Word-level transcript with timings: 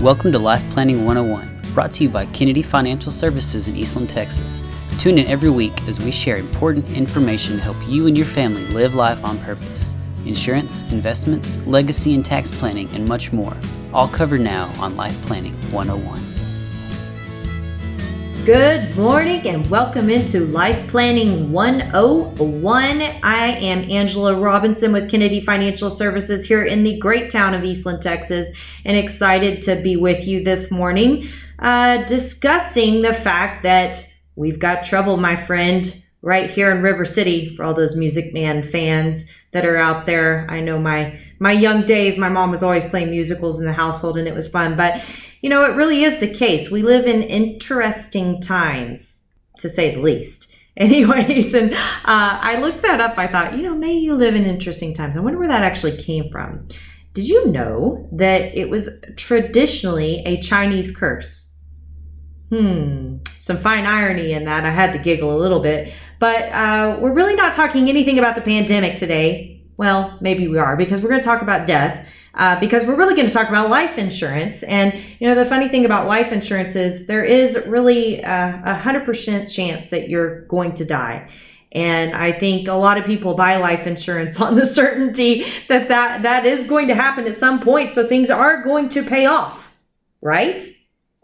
Welcome 0.00 0.30
to 0.32 0.38
Life 0.38 0.62
Planning 0.72 1.06
101, 1.06 1.72
brought 1.72 1.90
to 1.92 2.04
you 2.04 2.10
by 2.10 2.26
Kennedy 2.26 2.60
Financial 2.60 3.10
Services 3.10 3.66
in 3.66 3.76
Eastland, 3.76 4.10
Texas. 4.10 4.60
Tune 4.98 5.16
in 5.16 5.26
every 5.26 5.48
week 5.48 5.72
as 5.88 5.98
we 5.98 6.10
share 6.10 6.36
important 6.36 6.86
information 6.90 7.56
to 7.56 7.62
help 7.62 7.78
you 7.88 8.06
and 8.06 8.14
your 8.14 8.26
family 8.26 8.62
live 8.66 8.94
life 8.94 9.24
on 9.24 9.38
purpose. 9.38 9.96
Insurance, 10.26 10.82
investments, 10.92 11.64
legacy 11.66 12.14
and 12.14 12.26
tax 12.26 12.50
planning, 12.50 12.90
and 12.90 13.08
much 13.08 13.32
more. 13.32 13.56
All 13.94 14.06
covered 14.06 14.42
now 14.42 14.70
on 14.78 14.98
Life 14.98 15.20
Planning 15.22 15.54
101. 15.72 16.35
Good 18.46 18.96
morning 18.96 19.48
and 19.48 19.68
welcome 19.68 20.08
into 20.08 20.46
Life 20.46 20.88
Planning 20.88 21.50
101. 21.50 23.02
I 23.02 23.46
am 23.48 23.90
Angela 23.90 24.36
Robinson 24.36 24.92
with 24.92 25.10
Kennedy 25.10 25.40
Financial 25.40 25.90
Services 25.90 26.46
here 26.46 26.62
in 26.62 26.84
the 26.84 26.96
great 26.96 27.28
town 27.28 27.54
of 27.54 27.64
Eastland, 27.64 28.02
Texas, 28.02 28.52
and 28.84 28.96
excited 28.96 29.62
to 29.62 29.82
be 29.82 29.96
with 29.96 30.28
you 30.28 30.44
this 30.44 30.70
morning 30.70 31.28
uh, 31.58 32.04
discussing 32.04 33.02
the 33.02 33.14
fact 33.14 33.64
that 33.64 34.06
we've 34.36 34.60
got 34.60 34.84
trouble, 34.84 35.16
my 35.16 35.34
friend, 35.34 36.00
right 36.22 36.48
here 36.48 36.70
in 36.70 36.82
River 36.82 37.04
City 37.04 37.52
for 37.56 37.64
all 37.64 37.74
those 37.74 37.96
Music 37.96 38.32
Man 38.32 38.62
fans 38.62 39.28
that 39.50 39.66
are 39.66 39.76
out 39.76 40.06
there. 40.06 40.46
I 40.48 40.60
know 40.60 40.78
my 40.78 41.18
my 41.40 41.50
young 41.50 41.84
days, 41.84 42.16
my 42.16 42.28
mom 42.28 42.52
was 42.52 42.62
always 42.62 42.84
playing 42.84 43.10
musicals 43.10 43.58
in 43.58 43.66
the 43.66 43.72
household 43.72 44.18
and 44.18 44.28
it 44.28 44.34
was 44.34 44.46
fun, 44.46 44.76
but 44.76 45.02
you 45.40 45.50
know, 45.50 45.64
it 45.64 45.76
really 45.76 46.02
is 46.02 46.20
the 46.20 46.32
case. 46.32 46.70
We 46.70 46.82
live 46.82 47.06
in 47.06 47.22
interesting 47.22 48.40
times, 48.40 49.28
to 49.58 49.68
say 49.68 49.94
the 49.94 50.00
least. 50.00 50.54
Anyways, 50.76 51.54
and 51.54 51.72
uh, 51.72 51.78
I 52.04 52.58
looked 52.60 52.82
that 52.82 53.00
up. 53.00 53.16
I 53.16 53.26
thought, 53.26 53.56
you 53.56 53.62
know, 53.62 53.74
may 53.74 53.94
you 53.94 54.14
live 54.14 54.34
in 54.34 54.44
interesting 54.44 54.92
times. 54.92 55.16
I 55.16 55.20
wonder 55.20 55.38
where 55.38 55.48
that 55.48 55.62
actually 55.62 55.96
came 55.96 56.30
from. 56.30 56.68
Did 57.14 57.28
you 57.28 57.46
know 57.46 58.06
that 58.12 58.58
it 58.58 58.68
was 58.68 58.90
traditionally 59.16 60.22
a 60.26 60.38
Chinese 60.42 60.94
curse? 60.94 61.58
Hmm, 62.50 63.16
some 63.38 63.56
fine 63.56 63.86
irony 63.86 64.32
in 64.32 64.44
that. 64.44 64.66
I 64.66 64.70
had 64.70 64.92
to 64.92 64.98
giggle 64.98 65.34
a 65.34 65.40
little 65.40 65.60
bit. 65.60 65.94
But 66.18 66.42
uh, 66.52 66.98
we're 67.00 67.14
really 67.14 67.34
not 67.34 67.54
talking 67.54 67.88
anything 67.88 68.18
about 68.18 68.36
the 68.36 68.42
pandemic 68.42 68.96
today. 68.96 69.55
Well, 69.76 70.16
maybe 70.20 70.48
we 70.48 70.58
are 70.58 70.76
because 70.76 71.00
we're 71.00 71.10
going 71.10 71.20
to 71.20 71.26
talk 71.26 71.42
about 71.42 71.66
death 71.66 72.08
uh, 72.34 72.58
because 72.60 72.86
we're 72.86 72.96
really 72.96 73.14
going 73.14 73.26
to 73.26 73.32
talk 73.32 73.48
about 73.48 73.70
life 73.70 73.98
insurance. 73.98 74.62
And, 74.62 74.94
you 75.18 75.26
know, 75.26 75.34
the 75.34 75.46
funny 75.46 75.68
thing 75.68 75.84
about 75.84 76.06
life 76.06 76.32
insurance 76.32 76.76
is 76.76 77.06
there 77.06 77.24
is 77.24 77.58
really 77.66 78.20
a 78.22 78.74
hundred 78.74 79.04
percent 79.04 79.50
chance 79.50 79.88
that 79.88 80.08
you're 80.08 80.42
going 80.42 80.74
to 80.74 80.84
die. 80.84 81.30
And 81.72 82.14
I 82.14 82.32
think 82.32 82.68
a 82.68 82.74
lot 82.74 82.96
of 82.96 83.04
people 83.04 83.34
buy 83.34 83.56
life 83.56 83.86
insurance 83.86 84.40
on 84.40 84.54
the 84.54 84.66
certainty 84.66 85.46
that 85.68 85.88
that, 85.88 86.22
that 86.22 86.46
is 86.46 86.66
going 86.66 86.88
to 86.88 86.94
happen 86.94 87.26
at 87.26 87.36
some 87.36 87.60
point. 87.60 87.92
So 87.92 88.06
things 88.06 88.30
are 88.30 88.62
going 88.62 88.88
to 88.90 89.02
pay 89.02 89.26
off, 89.26 89.74
right? 90.20 90.62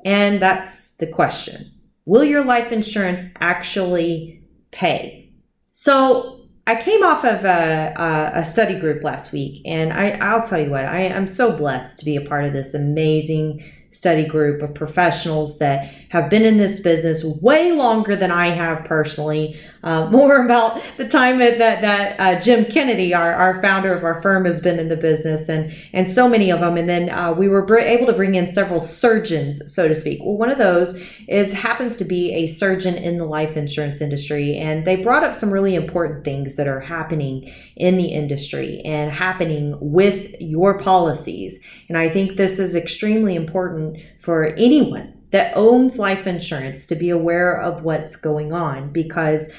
And 0.05 0.43
that's 0.43 0.97
the 0.97 1.07
question. 1.07 1.71
Will 2.05 2.25
your 2.25 2.45
life 2.45 2.73
insurance 2.73 3.27
actually 3.41 4.43
pay? 4.73 5.31
So 5.71 6.42
I 6.67 6.77
came 6.77 7.03
off 7.03 7.25
of 7.25 7.45
a, 7.45 8.33
a, 8.37 8.45
study 8.45 8.79
group 8.79 9.03
last 9.03 9.33
week, 9.33 9.63
and 9.65 9.93
I, 9.93 10.11
I'll 10.21 10.47
tell 10.47 10.61
you 10.61 10.71
what, 10.71 10.85
I, 10.85 11.09
I'm 11.09 11.27
so 11.27 11.57
blessed 11.57 11.99
to 11.99 12.05
be 12.05 12.15
a 12.15 12.21
part 12.21 12.45
of 12.45 12.53
this 12.53 12.73
amazing 12.73 13.65
study 13.91 14.25
group 14.25 14.63
of 14.63 14.73
professionals 14.73 15.59
that 15.59 15.93
have 16.11 16.31
been 16.31 16.45
in 16.45 16.59
this 16.59 16.81
business 16.81 17.25
way 17.25 17.73
longer 17.73 18.15
than 18.15 18.31
I 18.31 18.49
have 18.49 18.85
personally. 18.85 19.59
Uh, 19.83 20.09
more 20.11 20.37
about 20.45 20.81
the 20.97 21.07
time 21.07 21.39
that 21.39 21.59
that 21.59 22.21
uh, 22.21 22.41
Jim 22.41 22.65
Kennedy, 22.65 23.15
our, 23.15 23.33
our 23.33 23.61
founder 23.61 23.93
of 23.93 24.05
our 24.05 24.21
firm, 24.23 24.45
has 24.45 24.61
been 24.61 24.79
in 24.79 24.89
the 24.89 24.97
business, 24.97 25.49
and 25.49 25.75
and 25.93 26.07
so 26.07 26.29
many 26.29 26.51
of 26.51 26.61
them. 26.61 26.77
And 26.77 26.89
then 26.89 27.11
uh, 27.11 27.33
we 27.33 27.49
were 27.49 27.79
able 27.79 28.07
to 28.07 28.13
bring 28.13 28.35
in 28.35 28.47
several 28.47 28.81
surgeons, 28.81 29.61
so 29.73 29.89
to 29.89 29.95
speak. 29.95 30.21
Well, 30.23 30.37
one 30.37 30.51
of 30.51 30.59
those 30.59 31.03
is 31.29 31.53
happens 31.53 31.97
to 31.99 32.05
be 32.05 32.33
a 32.33 32.47
surgeon 32.47 32.95
in 32.95 33.19
the 33.19 33.25
life 33.25 33.57
insurance 33.57 34.01
industry, 34.01 34.57
and 34.57 34.85
they 34.85 34.97
brought 34.97 35.25
up 35.25 35.35
some 35.35 35.51
really 35.51 35.75
important 35.75 36.25
things 36.25 36.57
that 36.57 36.69
are 36.69 36.81
happening 36.81 37.53
in 37.77 37.97
the 37.97 38.07
industry 38.07 38.81
and 38.85 39.11
happening 39.11 39.77
with 39.81 40.35
your 40.41 40.79
policies. 40.79 41.59
And 41.89 41.99
I 41.99 42.09
think 42.09 42.37
this 42.37 42.59
is 42.59 42.77
extremely 42.77 43.35
important 43.35 43.99
for 44.21 44.47
anyone 44.55 45.15
that 45.33 45.57
owns 45.57 45.99
life 45.99 46.27
insurance 46.27 46.87
to 46.87 46.95
be 46.95 47.11
aware 47.11 47.59
of 47.59 47.83
what's 47.83 48.17
going 48.17 48.53
on 48.53 48.93
because 48.93 49.51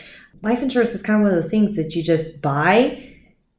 life 0.44 0.62
insurance 0.62 0.94
is 0.94 1.02
kind 1.02 1.16
of 1.20 1.24
one 1.24 1.32
of 1.32 1.42
those 1.42 1.50
things 1.50 1.76
that 1.78 1.96
you 1.96 2.04
just 2.04 2.42
buy, 2.42 3.02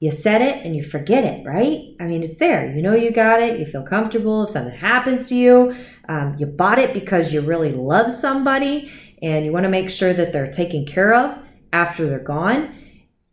you 0.01 0.11
set 0.11 0.43
it, 0.43 0.65
and 0.65 0.77
you 0.77 0.85
forget 0.85 1.25
it, 1.25 1.45
right? 1.45 1.81
I 1.99 2.05
mean, 2.05 2.23
it's 2.23 2.37
there. 2.37 2.71
You 2.75 2.83
know 2.83 2.95
you 2.95 3.11
got 3.11 3.43
it. 3.43 3.59
You 3.59 3.65
feel 3.65 3.83
comfortable 3.83 4.45
if 4.45 4.51
something 4.51 4.79
happens 4.79 5.27
to 5.29 5.35
you. 5.35 5.75
Um, 6.09 6.37
you 6.39 6.47
bought 6.47 6.79
it 6.79 6.93
because 6.93 7.33
you 7.33 7.41
really 7.41 7.73
love 7.73 8.13
somebody 8.13 8.93
and 9.23 9.47
you 9.47 9.53
want 9.53 9.65
to 9.65 9.71
make 9.71 9.89
sure 9.89 10.13
that 10.13 10.33
they're 10.33 10.51
taken 10.51 10.85
care 10.85 11.15
of 11.15 11.39
after 11.73 12.07
they're 12.07 12.19
gone. 12.19 12.77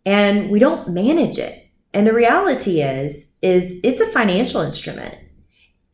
And 0.06 0.50
we 0.50 0.58
don't 0.58 0.90
manage 0.90 1.38
it. 1.38 1.68
And 1.94 2.08
the 2.08 2.14
reality 2.14 2.82
is, 2.82 3.38
is 3.42 3.82
it's 3.84 4.00
a 4.00 4.08
financial 4.08 4.62
instrument 4.62 5.16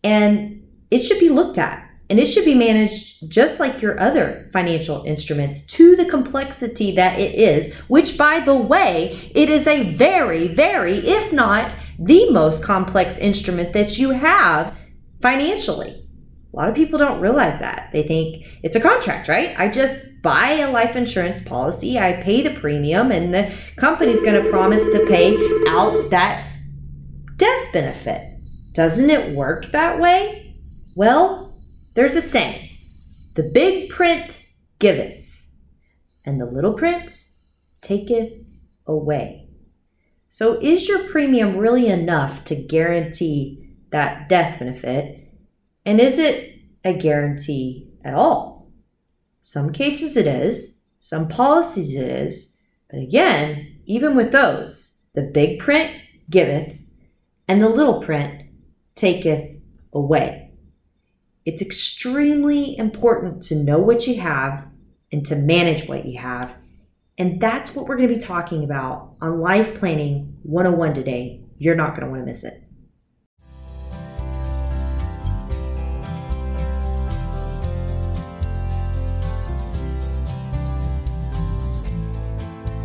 and 0.03 0.63
it 0.91 0.99
should 0.99 1.19
be 1.19 1.29
looked 1.29 1.57
at 1.57 1.86
and 2.09 2.19
it 2.19 2.25
should 2.25 2.45
be 2.45 2.55
managed 2.55 3.29
just 3.29 3.59
like 3.59 3.81
your 3.81 3.99
other 3.99 4.49
financial 4.53 5.03
instruments 5.03 5.65
to 5.65 5.95
the 5.95 6.05
complexity 6.05 6.95
that 6.95 7.19
it 7.19 7.35
is, 7.35 7.73
which, 7.87 8.17
by 8.17 8.39
the 8.39 8.55
way, 8.55 9.31
it 9.35 9.49
is 9.49 9.67
a 9.67 9.93
very, 9.93 10.47
very, 10.47 10.97
if 10.99 11.33
not 11.33 11.75
the 11.99 12.29
most 12.31 12.63
complex 12.63 13.17
instrument 13.17 13.73
that 13.73 13.97
you 13.97 14.11
have 14.11 14.75
financially. 15.21 16.07
A 16.53 16.55
lot 16.55 16.69
of 16.69 16.75
people 16.75 16.97
don't 16.97 17.19
realize 17.19 17.59
that. 17.59 17.89
They 17.91 18.03
think 18.03 18.45
it's 18.63 18.75
a 18.75 18.79
contract, 18.79 19.27
right? 19.27 19.53
I 19.59 19.67
just 19.67 19.99
buy 20.21 20.51
a 20.53 20.71
life 20.71 20.95
insurance 20.95 21.41
policy, 21.41 21.99
I 21.99 22.13
pay 22.13 22.41
the 22.41 22.57
premium, 22.59 23.11
and 23.11 23.33
the 23.33 23.51
company's 23.75 24.21
going 24.21 24.41
to 24.41 24.49
promise 24.49 24.83
to 24.85 25.05
pay 25.07 25.35
out 25.67 26.09
that 26.11 26.49
death 27.35 27.73
benefit. 27.73 28.39
Doesn't 28.71 29.09
it 29.09 29.35
work 29.35 29.71
that 29.71 29.99
way? 29.99 30.55
Well, 30.95 31.46
there's 31.97 32.15
a 32.15 32.21
saying 32.21 32.69
the 33.33 33.41
big 33.41 33.89
print 33.89 34.45
giveth, 34.77 35.47
and 36.23 36.39
the 36.39 36.45
little 36.45 36.73
print 36.73 37.25
taketh 37.81 38.33
away. 38.85 39.49
So, 40.29 40.59
is 40.61 40.87
your 40.87 41.09
premium 41.09 41.57
really 41.57 41.87
enough 41.87 42.43
to 42.45 42.55
guarantee 42.55 43.73
that 43.89 44.29
death 44.29 44.59
benefit? 44.59 45.33
And 45.87 45.99
is 45.99 46.19
it 46.19 46.59
a 46.85 46.93
guarantee 46.93 47.89
at 48.05 48.13
all? 48.13 48.71
Some 49.41 49.73
cases 49.73 50.15
it 50.15 50.27
is, 50.27 50.83
some 50.99 51.27
policies 51.27 51.95
it 51.95 52.11
is, 52.11 52.59
but 52.91 52.99
again, 52.99 53.79
even 53.85 54.15
with 54.15 54.31
those, 54.31 55.01
the 55.15 55.23
big 55.23 55.57
print 55.57 55.99
giveth, 56.29 56.79
and 57.47 57.59
the 57.59 57.69
little 57.69 58.03
print 58.03 58.43
taketh 58.93 59.59
away. 59.93 60.46
It's 61.47 61.61
extremely 61.61 62.77
important 62.77 63.41
to 63.43 63.55
know 63.55 63.79
what 63.79 64.05
you 64.05 64.19
have 64.19 64.67
and 65.13 65.25
to 65.27 65.37
manage 65.37 65.87
what 65.87 66.03
you 66.03 66.19
have. 66.19 66.57
And 67.17 67.39
that's 67.39 67.73
what 67.73 67.87
we're 67.87 67.95
going 67.95 68.09
to 68.09 68.15
be 68.15 68.19
talking 68.19 68.65
about 68.65 69.13
on 69.21 69.39
Life 69.39 69.79
Planning 69.79 70.39
101 70.43 70.93
today. 70.93 71.39
You're 71.57 71.77
not 71.77 71.91
going 71.91 72.01
to 72.01 72.11
want 72.11 72.23
to 72.23 72.25
miss 72.25 72.43
it. 72.43 72.66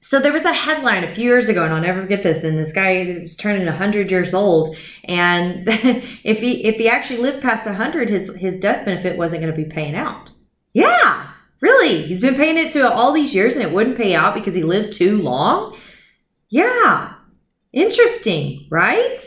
So 0.00 0.20
there 0.20 0.34
was 0.34 0.44
a 0.44 0.52
headline 0.52 1.02
a 1.02 1.14
few 1.14 1.24
years 1.24 1.48
ago, 1.48 1.64
and 1.64 1.72
I'll 1.72 1.80
never 1.80 2.02
forget 2.02 2.22
this. 2.22 2.44
And 2.44 2.58
this 2.58 2.72
guy 2.72 3.16
was 3.22 3.36
turning 3.36 3.64
100 3.64 4.10
years 4.10 4.34
old, 4.34 4.76
and 5.04 5.64
if 5.66 6.40
he 6.40 6.64
if 6.64 6.76
he 6.76 6.88
actually 6.88 7.20
lived 7.20 7.42
past 7.42 7.64
100, 7.64 8.10
his 8.10 8.34
his 8.36 8.60
death 8.60 8.84
benefit 8.84 9.16
wasn't 9.16 9.40
going 9.42 9.54
to 9.54 9.56
be 9.56 9.68
paying 9.68 9.94
out. 9.94 10.30
Yeah, 10.74 11.28
really, 11.60 12.02
he's 12.02 12.20
been 12.20 12.34
paying 12.34 12.58
it 12.58 12.70
to 12.72 12.92
all 12.92 13.12
these 13.12 13.34
years, 13.34 13.56
and 13.56 13.64
it 13.64 13.72
wouldn't 13.72 13.96
pay 13.96 14.14
out 14.14 14.34
because 14.34 14.54
he 14.54 14.62
lived 14.62 14.92
too 14.92 15.22
long. 15.22 15.74
Yeah, 16.50 17.14
interesting, 17.72 18.66
right? 18.70 19.18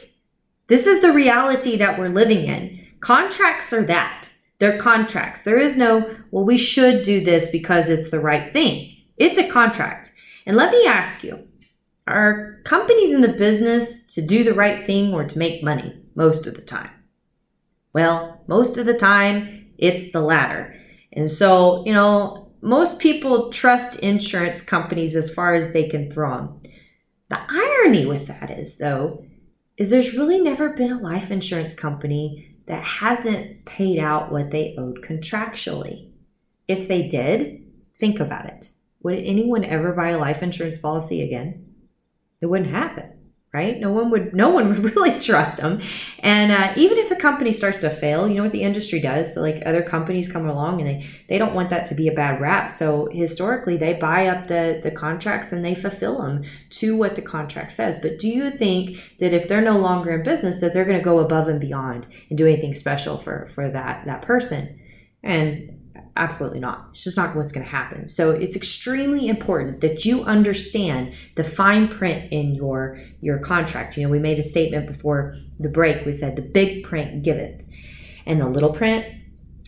This 0.67 0.85
is 0.85 1.01
the 1.01 1.11
reality 1.11 1.77
that 1.77 1.97
we're 1.97 2.09
living 2.09 2.45
in. 2.45 2.85
Contracts 2.99 3.73
are 3.73 3.83
that. 3.83 4.29
They're 4.59 4.79
contracts. 4.79 5.43
There 5.43 5.57
is 5.57 5.77
no, 5.77 6.15
well, 6.31 6.43
we 6.43 6.57
should 6.57 7.03
do 7.03 7.23
this 7.23 7.49
because 7.49 7.89
it's 7.89 8.09
the 8.09 8.19
right 8.19 8.51
thing. 8.51 8.95
It's 9.17 9.37
a 9.37 9.49
contract. 9.49 10.11
And 10.45 10.57
let 10.57 10.71
me 10.71 10.85
ask 10.85 11.23
you 11.23 11.47
are 12.07 12.61
companies 12.63 13.13
in 13.13 13.21
the 13.21 13.27
business 13.27 14.05
to 14.15 14.21
do 14.21 14.43
the 14.43 14.53
right 14.53 14.85
thing 14.85 15.13
or 15.13 15.25
to 15.25 15.37
make 15.37 15.61
money 15.61 15.93
most 16.15 16.47
of 16.47 16.55
the 16.55 16.61
time? 16.61 16.89
Well, 17.93 18.41
most 18.47 18.77
of 18.77 18.85
the 18.85 18.97
time, 18.97 19.67
it's 19.77 20.11
the 20.11 20.21
latter. 20.21 20.73
And 21.11 21.29
so, 21.29 21.85
you 21.85 21.93
know, 21.93 22.51
most 22.61 22.99
people 22.99 23.51
trust 23.51 23.99
insurance 23.99 24.61
companies 24.61 25.15
as 25.15 25.33
far 25.33 25.53
as 25.53 25.73
they 25.73 25.87
can 25.87 26.09
throw 26.09 26.35
them. 26.35 26.61
The 27.29 27.39
irony 27.49 28.05
with 28.05 28.27
that 28.27 28.49
is, 28.49 28.77
though, 28.77 29.25
is 29.77 29.89
there's 29.89 30.15
really 30.15 30.39
never 30.39 30.69
been 30.69 30.91
a 30.91 30.99
life 30.99 31.29
insurance 31.29 31.73
company 31.73 32.56
that 32.67 32.83
hasn't 32.83 33.65
paid 33.65 33.99
out 33.99 34.31
what 34.31 34.51
they 34.51 34.75
owed 34.77 35.01
contractually. 35.01 36.11
If 36.67 36.87
they 36.87 37.07
did, 37.07 37.63
think 37.99 38.19
about 38.19 38.45
it. 38.45 38.71
Would 39.03 39.19
anyone 39.19 39.63
ever 39.63 39.93
buy 39.93 40.09
a 40.09 40.17
life 40.17 40.43
insurance 40.43 40.77
policy 40.77 41.21
again? 41.21 41.73
It 42.41 42.47
wouldn't 42.47 42.69
happen 42.69 43.16
right? 43.57 43.79
No 43.79 43.91
one 43.91 44.11
would 44.11 44.33
no 44.33 44.49
one 44.49 44.69
would 44.69 44.83
really 44.95 45.19
trust 45.19 45.57
them. 45.57 45.81
And 46.19 46.51
uh, 46.51 46.73
even 46.77 46.97
if 46.99 47.09
a 47.09 47.15
company 47.15 47.51
starts 47.51 47.79
to 47.79 47.89
fail, 47.89 48.27
you 48.27 48.35
know 48.35 48.43
what 48.43 48.51
the 48.51 48.61
industry 48.61 48.99
does. 48.99 49.33
So 49.33 49.41
like 49.41 49.63
other 49.65 49.81
companies 49.81 50.31
come 50.31 50.47
along 50.47 50.79
and 50.79 50.87
they 50.87 51.07
they 51.27 51.37
don't 51.37 51.55
want 51.55 51.69
that 51.71 51.85
to 51.87 51.95
be 51.95 52.07
a 52.07 52.11
bad 52.11 52.39
rap. 52.39 52.69
So 52.69 53.09
historically, 53.11 53.77
they 53.77 53.93
buy 53.93 54.27
up 54.27 54.47
the 54.47 54.79
the 54.83 54.91
contracts 54.91 55.51
and 55.51 55.65
they 55.65 55.75
fulfill 55.75 56.21
them 56.21 56.43
to 56.81 56.95
what 56.95 57.15
the 57.15 57.21
contract 57.21 57.71
says. 57.73 57.99
But 57.99 58.19
do 58.19 58.27
you 58.27 58.51
think 58.51 58.97
that 59.19 59.33
if 59.33 59.47
they're 59.47 59.61
no 59.61 59.79
longer 59.79 60.11
in 60.11 60.23
business, 60.23 60.61
that 60.61 60.73
they're 60.73 60.85
going 60.85 60.99
to 60.99 61.11
go 61.11 61.19
above 61.19 61.47
and 61.47 61.59
beyond 61.59 62.07
and 62.29 62.37
do 62.37 62.45
anything 62.45 62.75
special 62.75 63.17
for 63.17 63.47
for 63.47 63.69
that 63.69 64.05
that 64.05 64.21
person? 64.21 64.79
And 65.23 65.76
Absolutely 66.17 66.59
not. 66.59 66.87
It's 66.91 67.03
just 67.03 67.15
not 67.15 67.35
what's 67.35 67.51
going 67.51 67.63
to 67.63 67.71
happen. 67.71 68.07
So 68.07 68.31
it's 68.31 68.55
extremely 68.55 69.27
important 69.27 69.81
that 69.81 70.03
you 70.03 70.23
understand 70.23 71.13
the 71.35 71.43
fine 71.43 71.87
print 71.87 72.33
in 72.33 72.55
your 72.55 72.99
your 73.21 73.37
contract. 73.37 73.97
You 73.97 74.03
know, 74.03 74.09
we 74.09 74.17
made 74.17 74.39
a 74.39 74.43
statement 74.43 74.87
before 74.87 75.35
the 75.59 75.69
break. 75.69 76.05
We 76.07 76.11
said 76.11 76.35
the 76.35 76.41
big 76.41 76.83
print 76.83 77.23
giveth, 77.23 77.63
and 78.25 78.41
the 78.41 78.49
little 78.49 78.73
print 78.73 79.05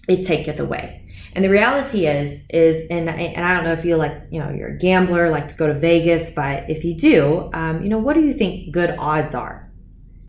it 0.08 0.26
taketh 0.26 0.60
away. 0.60 1.08
And 1.34 1.46
the 1.46 1.50
reality 1.50 2.08
is, 2.08 2.48
is, 2.50 2.88
and 2.90 3.08
and 3.08 3.46
I 3.46 3.54
don't 3.54 3.64
know 3.64 3.74
if 3.74 3.86
you 3.86 3.96
like, 3.96 4.24
you 4.32 4.40
know, 4.40 4.50
you're 4.50 4.70
a 4.70 4.78
gambler, 4.78 5.30
like 5.30 5.50
to 5.50 5.56
go 5.56 5.68
to 5.68 5.76
Vegas, 5.76 6.32
but 6.32 6.68
if 6.68 6.84
you 6.84 6.96
do, 6.96 7.52
um, 7.54 7.84
you 7.84 7.90
know, 7.90 8.00
what 8.00 8.16
do 8.16 8.22
you 8.22 8.34
think 8.34 8.74
good 8.74 8.96
odds 8.98 9.36
are? 9.36 9.72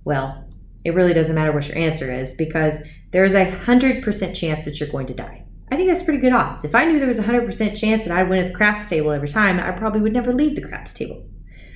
Well, 0.05 0.45
it 0.85 0.95
really 0.95 1.15
doesn't 1.15 1.35
matter 1.35 1.53
what 1.53 1.67
your 1.67 1.79
answer 1.79 2.13
is 2.13 2.35
because 2.35 2.77
there's 3.11 3.33
a 3.33 3.51
hundred 3.51 4.03
percent 4.03 4.37
chance 4.37 4.67
that 4.67 4.79
you're 4.81 4.91
going 4.91 5.07
to 5.07 5.15
die. 5.15 5.47
I 5.71 5.77
think 5.77 5.89
that's 5.89 6.03
pretty 6.03 6.21
good 6.21 6.33
odds. 6.33 6.65
If 6.65 6.75
I 6.75 6.85
knew 6.85 6.99
there 6.99 7.07
was 7.07 7.19
a 7.19 7.25
100% 7.25 7.79
chance 7.79 8.05
that 8.05 8.17
I'd 8.17 8.29
win 8.29 8.41
at 8.41 8.49
the 8.49 8.55
craps 8.55 8.89
table 8.89 9.13
every 9.13 9.29
time, 9.29 9.61
I 9.61 9.71
probably 9.71 10.01
would 10.01 10.13
never 10.13 10.33
leave 10.33 10.57
the 10.57 10.67
craps 10.67 10.93
table, 10.93 11.25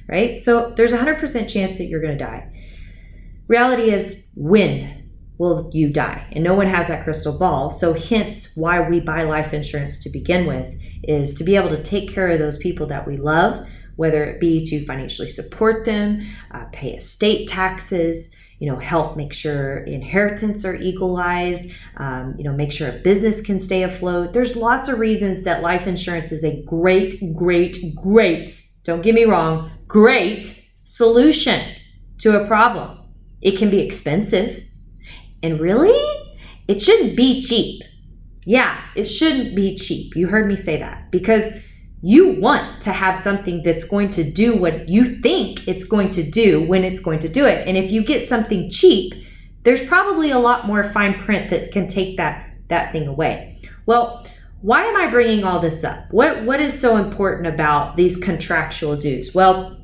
right? 0.09 0.37
So 0.37 0.71
there's 0.77 0.93
a 0.93 0.99
100% 0.99 1.49
chance 1.49 1.79
that 1.79 1.85
you're 1.85 2.01
going 2.01 2.19
to 2.19 2.25
die. 2.25 2.51
Reality 3.47 3.91
is, 3.91 4.29
when 4.35 5.11
will 5.39 5.71
you 5.73 5.91
die? 5.91 6.27
And 6.33 6.43
no 6.43 6.55
one 6.55 6.67
has 6.67 6.89
that 6.89 7.05
crystal 7.05 7.39
ball. 7.39 7.71
So, 7.71 7.93
hence 7.93 8.53
why 8.55 8.89
we 8.89 9.01
buy 9.01 9.23
life 9.25 9.53
insurance 9.53 9.99
to 10.01 10.11
begin 10.11 10.47
with 10.47 10.75
is 11.03 11.35
to 11.35 11.45
be 11.45 11.57
able 11.57 11.71
to 11.71 11.83
take 11.83 12.13
care 12.13 12.29
of 12.29 12.39
those 12.39 12.57
people 12.57 12.87
that 12.87 13.07
we 13.07 13.17
love, 13.17 13.67
whether 13.97 14.25
it 14.25 14.41
be 14.41 14.65
to 14.71 14.85
financially 14.87 15.29
support 15.29 15.85
them, 15.85 16.27
uh, 16.51 16.67
pay 16.73 16.95
estate 16.95 17.49
taxes, 17.49 18.35
you 18.59 18.71
know, 18.71 18.79
help 18.79 19.17
make 19.17 19.33
sure 19.33 19.79
inheritance 19.79 20.65
are 20.65 20.77
equalized, 20.77 21.71
um, 21.97 22.35
you 22.39 22.45
know, 22.45 22.53
make 22.53 22.73
sure 22.73 22.89
a 22.89 22.93
business 22.93 23.41
can 23.41 23.59
stay 23.59 23.83
afloat. 23.83 24.33
There's 24.33 24.57
lots 24.57 24.89
of 24.89 24.99
reasons 24.99 25.43
that 25.43 25.63
life 25.63 25.87
insurance 25.87 26.33
is 26.33 26.45
a 26.45 26.63
great, 26.65 27.15
great, 27.37 27.79
great, 27.95 28.51
don't 28.85 29.03
get 29.03 29.15
me 29.15 29.25
wrong, 29.25 29.71
great 29.87 30.47
solution 30.85 31.61
to 32.19 32.41
a 32.41 32.47
problem. 32.47 32.99
It 33.41 33.59
can 33.59 33.71
be 33.71 33.81
expensive. 33.81 34.63
And 35.43 35.61
really, 35.61 35.93
it 36.69 36.81
shouldn't 36.81 37.17
be 37.17 37.41
cheap. 37.41 37.83
Yeah, 38.47 38.81
it 38.95 39.05
shouldn't 39.05 39.55
be 39.55 39.77
cheap. 39.77 40.15
You 40.17 40.29
heard 40.29 40.47
me 40.47 40.57
say 40.57 40.79
that 40.79 41.11
because 41.11 41.53
you 42.07 42.39
want 42.39 42.83
to 42.83 42.93
have 42.93 43.17
something 43.17 43.63
that's 43.63 43.83
going 43.83 44.11
to 44.11 44.23
do 44.23 44.55
what 44.55 44.87
you 44.91 45.17
think 45.23 45.67
it's 45.67 45.85
going 45.85 46.11
to 46.11 46.23
do 46.23 46.63
when 46.63 46.85
it's 46.85 47.01
going 47.01 47.19
to 47.19 47.31
do 47.31 47.47
it. 47.47 47.67
And 47.67 47.79
if 47.79 47.91
you 47.91 48.05
get 48.05 48.23
something 48.23 48.69
cheap, 48.69 49.15
there's 49.63 49.83
probably 49.87 50.31
a 50.31 50.39
lot 50.39 50.67
more 50.67 50.85
fine 50.85 51.15
print 51.15 51.49
that 51.49 51.73
can 51.73 51.89
take 51.89 52.19
that 52.19 52.51
that 52.69 52.93
thing 52.93 53.09
away. 53.09 53.59
Well, 53.87 54.27
why 54.61 54.85
am 54.85 54.97
I 54.97 55.11
bringing 55.11 55.45
all 55.45 55.61
this 55.61 55.83
up? 55.83 56.05
What 56.11 56.45
what 56.45 56.61
is 56.61 56.79
so 56.79 56.99
important 56.99 57.47
about 57.47 57.97
these 57.97 58.19
contractual 58.19 58.97
dues? 58.97 59.35
Well, 59.35 59.81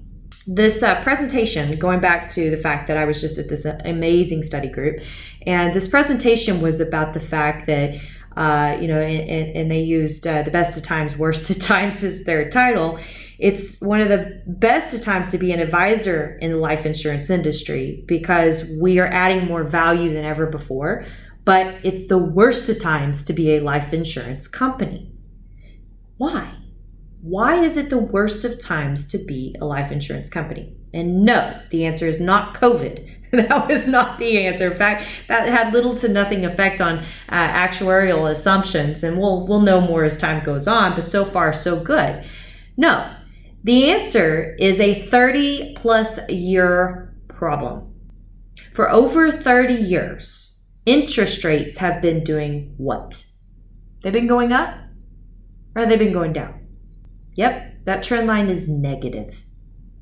this 0.46 0.82
uh, 0.82 1.02
presentation, 1.02 1.78
going 1.78 2.00
back 2.00 2.28
to 2.32 2.50
the 2.50 2.58
fact 2.58 2.86
that 2.88 2.98
I 2.98 3.06
was 3.06 3.22
just 3.22 3.38
at 3.38 3.48
this 3.48 3.64
amazing 3.64 4.42
study 4.42 4.68
group, 4.68 5.02
and 5.46 5.74
this 5.74 5.88
presentation 5.88 6.60
was 6.60 6.80
about 6.80 7.14
the 7.14 7.20
fact 7.20 7.66
that 7.66 7.94
uh, 8.36 8.76
you 8.80 8.86
know, 8.88 8.98
and, 9.00 9.56
and 9.56 9.70
they 9.70 9.80
used 9.80 10.26
uh, 10.26 10.42
the 10.42 10.50
best 10.50 10.76
of 10.76 10.84
times, 10.84 11.16
worst 11.16 11.50
of 11.50 11.60
times 11.60 12.02
as 12.04 12.24
their 12.24 12.48
title. 12.48 12.98
It's 13.38 13.80
one 13.80 14.00
of 14.00 14.08
the 14.08 14.42
best 14.46 14.94
of 14.94 15.00
times 15.00 15.30
to 15.30 15.38
be 15.38 15.50
an 15.52 15.60
advisor 15.60 16.38
in 16.42 16.52
the 16.52 16.58
life 16.58 16.84
insurance 16.84 17.30
industry 17.30 18.04
because 18.06 18.70
we 18.80 18.98
are 18.98 19.06
adding 19.06 19.46
more 19.46 19.64
value 19.64 20.12
than 20.12 20.24
ever 20.24 20.46
before. 20.46 21.04
But 21.44 21.78
it's 21.82 22.06
the 22.06 22.18
worst 22.18 22.68
of 22.68 22.80
times 22.80 23.24
to 23.24 23.32
be 23.32 23.56
a 23.56 23.60
life 23.60 23.92
insurance 23.92 24.46
company. 24.46 25.10
Why? 26.18 26.54
Why 27.22 27.64
is 27.64 27.76
it 27.76 27.90
the 27.90 27.98
worst 27.98 28.44
of 28.44 28.58
times 28.58 29.06
to 29.08 29.18
be 29.18 29.56
a 29.60 29.64
life 29.64 29.90
insurance 29.90 30.28
company? 30.28 30.76
And 30.92 31.24
no, 31.24 31.58
the 31.70 31.86
answer 31.86 32.06
is 32.06 32.20
not 32.20 32.54
COVID. 32.54 33.19
that 33.32 33.68
was 33.68 33.86
not 33.86 34.18
the 34.18 34.44
answer. 34.44 34.72
In 34.72 34.76
fact, 34.76 35.08
that 35.28 35.48
had 35.48 35.72
little 35.72 35.94
to 35.96 36.08
nothing 36.08 36.44
effect 36.44 36.80
on 36.80 36.98
uh, 36.98 37.04
actuarial 37.28 38.28
assumptions, 38.28 39.04
and 39.04 39.18
we'll 39.18 39.46
we'll 39.46 39.60
know 39.60 39.80
more 39.80 40.04
as 40.04 40.16
time 40.16 40.44
goes 40.44 40.66
on. 40.66 40.96
But 40.96 41.04
so 41.04 41.24
far, 41.24 41.52
so 41.52 41.82
good. 41.82 42.24
No, 42.76 43.08
the 43.62 43.90
answer 43.90 44.56
is 44.58 44.80
a 44.80 45.06
30 45.06 45.74
plus 45.76 46.28
year 46.28 47.14
problem. 47.28 47.94
For 48.72 48.90
over 48.90 49.30
30 49.30 49.74
years, 49.74 50.64
interest 50.86 51.44
rates 51.44 51.76
have 51.78 52.02
been 52.02 52.24
doing 52.24 52.74
what? 52.78 53.24
They've 54.00 54.12
been 54.12 54.26
going 54.26 54.52
up, 54.52 54.74
or 55.76 55.86
they've 55.86 55.98
been 55.98 56.12
going 56.12 56.32
down. 56.32 56.66
Yep, 57.34 57.84
that 57.84 58.02
trend 58.02 58.26
line 58.26 58.48
is 58.48 58.68
negative. 58.68 59.44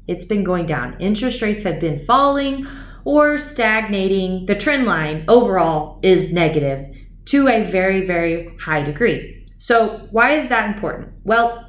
It's 0.07 0.25
been 0.25 0.45
going 0.45 0.65
down. 0.65 0.99
Interest 0.99 1.43
rates 1.43 1.65
have 1.65 1.79
been 1.79 1.99
falling 1.99 2.67
or 3.09 3.39
stagnating, 3.39 4.45
the 4.45 4.55
trend 4.55 4.85
line 4.85 5.25
overall 5.29 5.99
is 6.03 6.31
negative 6.31 6.95
to 7.25 7.49
a 7.49 7.65
very, 7.65 8.05
very 8.05 8.55
high 8.61 8.83
degree. 8.83 9.47
So, 9.57 10.07
why 10.11 10.33
is 10.33 10.51
that 10.51 10.75
important? 10.75 11.15
Well, 11.25 11.67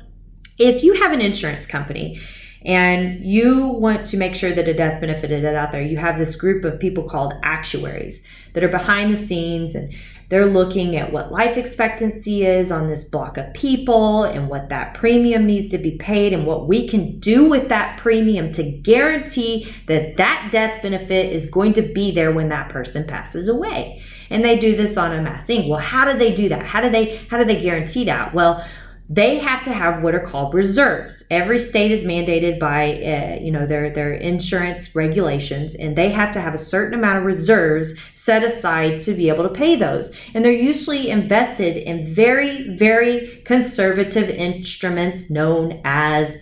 if 0.58 0.84
you 0.84 0.96
have 0.96 1.14
an 1.14 1.22
insurance 1.22 1.66
company 1.66 2.20
and 2.66 3.24
you 3.24 3.68
want 3.68 4.06
to 4.08 4.18
make 4.18 4.36
sure 4.36 4.52
that 4.52 4.68
a 4.68 4.74
death 4.74 5.00
benefit 5.00 5.32
is 5.32 5.46
out 5.46 5.72
there, 5.72 5.82
you 5.82 5.96
have 5.96 6.18
this 6.18 6.36
group 6.36 6.66
of 6.66 6.78
people 6.78 7.06
called 7.06 7.34
actuaries 7.42 8.22
that 8.52 8.62
are 8.62 8.68
behind 8.68 9.14
the 9.14 9.18
scenes 9.18 9.76
and 9.76 9.94
They're 10.30 10.46
looking 10.46 10.96
at 10.96 11.12
what 11.12 11.32
life 11.32 11.58
expectancy 11.58 12.46
is 12.46 12.72
on 12.72 12.88
this 12.88 13.04
block 13.04 13.38
of 13.38 13.52
people 13.56 14.24
and 14.24 14.48
what 14.48 14.70
that 14.70 14.94
premium 14.94 15.48
needs 15.48 15.70
to 15.70 15.80
be 15.80 15.98
paid 15.98 16.34
and 16.34 16.46
what 16.46 16.68
we 16.68 16.88
can 16.88 17.20
do 17.20 17.50
with 17.50 17.70
that 17.70 17.98
premium 17.98 18.52
to 18.54 18.64
guarantee 18.64 19.74
that 19.88 20.18
that 20.18 20.50
death 20.52 20.84
benefit 20.84 21.34
is 21.34 21.50
going 21.50 21.74
to 21.74 21.82
be 21.82 22.12
there 22.12 22.32
when 22.32 22.50
that 22.50 22.70
person 22.70 23.08
passes 23.08 23.48
away. 23.48 24.04
And 24.30 24.46
they 24.46 24.60
do 24.60 24.78
this 24.78 24.98
on 24.98 25.12
a 25.12 25.22
massing. 25.22 25.68
Well, 25.68 25.80
how 25.80 26.06
do 26.06 26.16
they 26.16 26.34
do 26.34 26.50
that? 26.50 26.64
How 26.64 26.82
do 26.82 26.90
they 26.92 27.18
how 27.30 27.40
do 27.40 27.46
they 27.46 27.60
guarantee 27.60 28.06
that? 28.06 28.32
Well, 28.32 28.64
they 29.12 29.40
have 29.40 29.64
to 29.64 29.74
have 29.74 30.04
what 30.04 30.14
are 30.14 30.20
called 30.20 30.54
reserves. 30.54 31.24
Every 31.32 31.58
state 31.58 31.90
is 31.90 32.04
mandated 32.04 32.60
by, 32.60 32.94
uh, 32.94 33.44
you 33.44 33.52
know, 33.52 33.66
their 33.66 33.90
their 33.90 34.14
insurance 34.14 34.96
regulations, 34.96 35.74
and 35.74 35.96
they 35.96 36.12
have 36.12 36.32
to 36.34 36.42
have 36.42 36.54
a 36.54 36.60
certain 36.60 36.94
amount 36.94 37.18
of 37.18 37.24
reserves 37.24 37.96
set 38.14 38.44
aside 38.44 39.00
to 39.00 39.14
be 39.14 39.28
able 39.30 39.44
to 39.44 39.50
pay 39.50 39.76
those. 39.76 40.16
And 40.36 40.46
they're 40.46 40.52
usually 40.52 41.10
invested 41.10 41.78
in 41.78 42.14
very, 42.14 42.76
very 42.76 43.42
conservative 43.46 44.30
instruments 44.30 45.32
known 45.32 45.82
as 45.84 46.38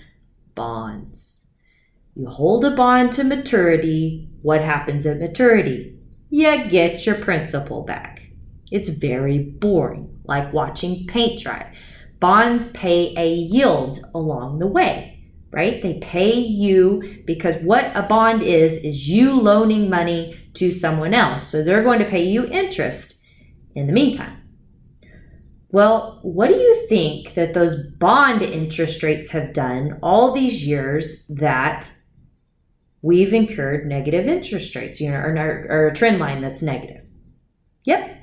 bonds. 0.53 1.53
You 2.15 2.27
hold 2.27 2.65
a 2.65 2.71
bond 2.71 3.13
to 3.13 3.23
maturity. 3.23 4.27
What 4.41 4.61
happens 4.61 5.05
at 5.05 5.19
maturity? 5.19 5.97
You 6.29 6.67
get 6.67 7.05
your 7.05 7.15
principal 7.15 7.83
back. 7.83 8.23
It's 8.71 8.89
very 8.89 9.39
boring, 9.39 10.19
like 10.25 10.51
watching 10.51 11.07
paint 11.07 11.39
dry 11.39 11.73
bonds 12.19 12.71
pay 12.71 13.13
a 13.17 13.33
yield 13.33 13.99
along 14.13 14.59
the 14.59 14.67
way, 14.67 15.23
right? 15.51 15.81
They 15.81 15.99
pay 15.99 16.33
you 16.33 17.23
because 17.25 17.55
what 17.57 17.95
a 17.95 18.03
bond 18.03 18.43
is, 18.43 18.77
is 18.77 19.09
you 19.09 19.39
loaning 19.39 19.89
money 19.89 20.49
to 20.55 20.71
someone 20.71 21.13
else. 21.13 21.47
So 21.47 21.63
they're 21.63 21.83
going 21.83 21.99
to 21.99 22.05
pay 22.05 22.25
you 22.25 22.45
interest 22.47 23.23
in 23.75 23.87
the 23.87 23.93
meantime. 23.93 24.37
Well, 25.69 26.19
what 26.23 26.47
do 26.47 26.55
you 26.55 26.87
think 26.87 27.33
that 27.33 27.53
those 27.53 27.91
bond 27.97 28.41
interest 28.41 29.03
rates 29.03 29.29
have 29.31 29.53
done 29.53 29.99
all 30.01 30.31
these 30.31 30.65
years 30.65 31.27
that 31.27 31.91
we've 33.01 33.33
incurred 33.33 33.85
negative 33.85 34.27
interest 34.27 34.75
rates, 34.75 34.99
you 34.99 35.11
know, 35.11 35.17
or, 35.17 35.67
or 35.69 35.87
a 35.87 35.93
trend 35.93 36.19
line 36.19 36.41
that's 36.41 36.61
negative? 36.61 37.03
Yep, 37.83 38.17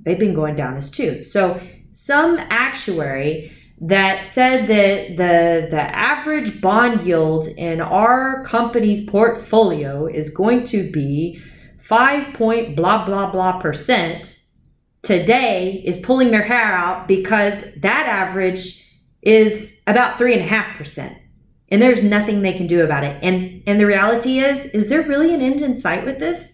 they've 0.00 0.18
been 0.18 0.34
going 0.34 0.54
down 0.54 0.76
as 0.76 0.90
too. 0.90 1.20
So 1.22 1.60
some 1.94 2.38
actuary 2.50 3.52
that 3.80 4.24
said 4.24 4.66
that 4.66 5.16
the 5.16 5.68
the 5.70 5.80
average 5.80 6.60
bond 6.60 7.06
yield 7.06 7.46
in 7.46 7.80
our 7.80 8.42
company's 8.44 9.08
portfolio 9.08 10.06
is 10.06 10.28
going 10.30 10.64
to 10.64 10.90
be 10.90 11.40
5 11.78 12.34
point 12.34 12.76
blah 12.76 13.04
blah 13.06 13.30
blah 13.30 13.60
percent 13.60 14.38
today 15.02 15.82
is 15.84 15.98
pulling 15.98 16.30
their 16.30 16.42
hair 16.42 16.72
out 16.72 17.06
because 17.06 17.62
that 17.76 18.06
average 18.06 18.84
is 19.22 19.80
about 19.86 20.18
three 20.18 20.32
and 20.32 20.42
a 20.42 20.46
half 20.46 20.76
percent. 20.76 21.16
And 21.68 21.80
there's 21.80 22.02
nothing 22.02 22.42
they 22.42 22.52
can 22.52 22.66
do 22.66 22.84
about 22.84 23.04
it. 23.04 23.18
And 23.22 23.62
and 23.66 23.78
the 23.78 23.86
reality 23.86 24.38
is 24.38 24.66
is 24.66 24.88
there 24.88 25.02
really 25.02 25.34
an 25.34 25.40
end 25.40 25.60
in 25.60 25.76
sight 25.76 26.04
with 26.04 26.18
this 26.18 26.53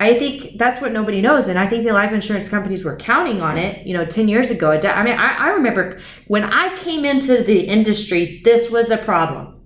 I 0.00 0.18
think 0.18 0.58
that's 0.58 0.80
what 0.80 0.92
nobody 0.92 1.20
knows. 1.20 1.46
And 1.48 1.58
I 1.58 1.66
think 1.68 1.84
the 1.84 1.92
life 1.92 2.12
insurance 2.12 2.48
companies 2.48 2.84
were 2.84 2.96
counting 2.96 3.40
on 3.40 3.56
it, 3.56 3.86
you 3.86 3.94
know, 3.94 4.04
10 4.04 4.28
years 4.28 4.50
ago. 4.50 4.72
I 4.72 5.02
mean, 5.04 5.16
I, 5.16 5.46
I 5.46 5.48
remember 5.50 6.00
when 6.26 6.44
I 6.44 6.76
came 6.78 7.04
into 7.04 7.42
the 7.42 7.60
industry, 7.60 8.40
this 8.44 8.70
was 8.70 8.90
a 8.90 8.96
problem 8.98 9.62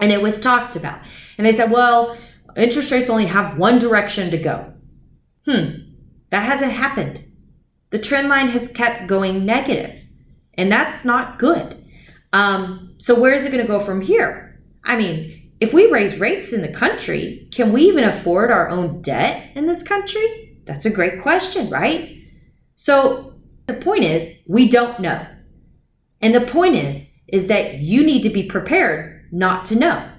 and 0.00 0.12
it 0.12 0.22
was 0.22 0.40
talked 0.40 0.76
about. 0.76 1.00
And 1.36 1.46
they 1.46 1.52
said, 1.52 1.70
well, 1.70 2.16
interest 2.56 2.90
rates 2.92 3.10
only 3.10 3.26
have 3.26 3.58
one 3.58 3.78
direction 3.78 4.30
to 4.30 4.38
go. 4.38 4.72
Hmm, 5.46 5.70
that 6.30 6.44
hasn't 6.44 6.72
happened. 6.72 7.24
The 7.90 7.98
trend 7.98 8.28
line 8.28 8.48
has 8.48 8.68
kept 8.68 9.06
going 9.06 9.44
negative, 9.44 10.02
and 10.54 10.70
that's 10.70 11.04
not 11.04 11.38
good. 11.38 11.84
Um, 12.32 12.94
so, 12.98 13.18
where 13.20 13.34
is 13.34 13.44
it 13.44 13.52
going 13.52 13.60
to 13.64 13.70
go 13.70 13.80
from 13.80 14.00
here? 14.00 14.62
I 14.82 14.96
mean, 14.96 15.41
if 15.62 15.72
we 15.72 15.88
raise 15.92 16.18
rates 16.18 16.52
in 16.52 16.60
the 16.60 16.72
country, 16.72 17.46
can 17.52 17.72
we 17.72 17.82
even 17.82 18.02
afford 18.02 18.50
our 18.50 18.68
own 18.68 19.00
debt 19.00 19.52
in 19.54 19.68
this 19.68 19.84
country? 19.84 20.58
That's 20.64 20.86
a 20.86 20.90
great 20.90 21.22
question, 21.22 21.70
right? 21.70 22.18
So 22.74 23.34
the 23.68 23.74
point 23.74 24.02
is, 24.02 24.42
we 24.48 24.68
don't 24.68 24.98
know. 24.98 25.24
And 26.20 26.34
the 26.34 26.40
point 26.40 26.74
is, 26.74 27.16
is 27.28 27.46
that 27.46 27.78
you 27.78 28.04
need 28.04 28.24
to 28.24 28.28
be 28.28 28.42
prepared 28.42 29.28
not 29.30 29.64
to 29.66 29.76
know. 29.76 30.10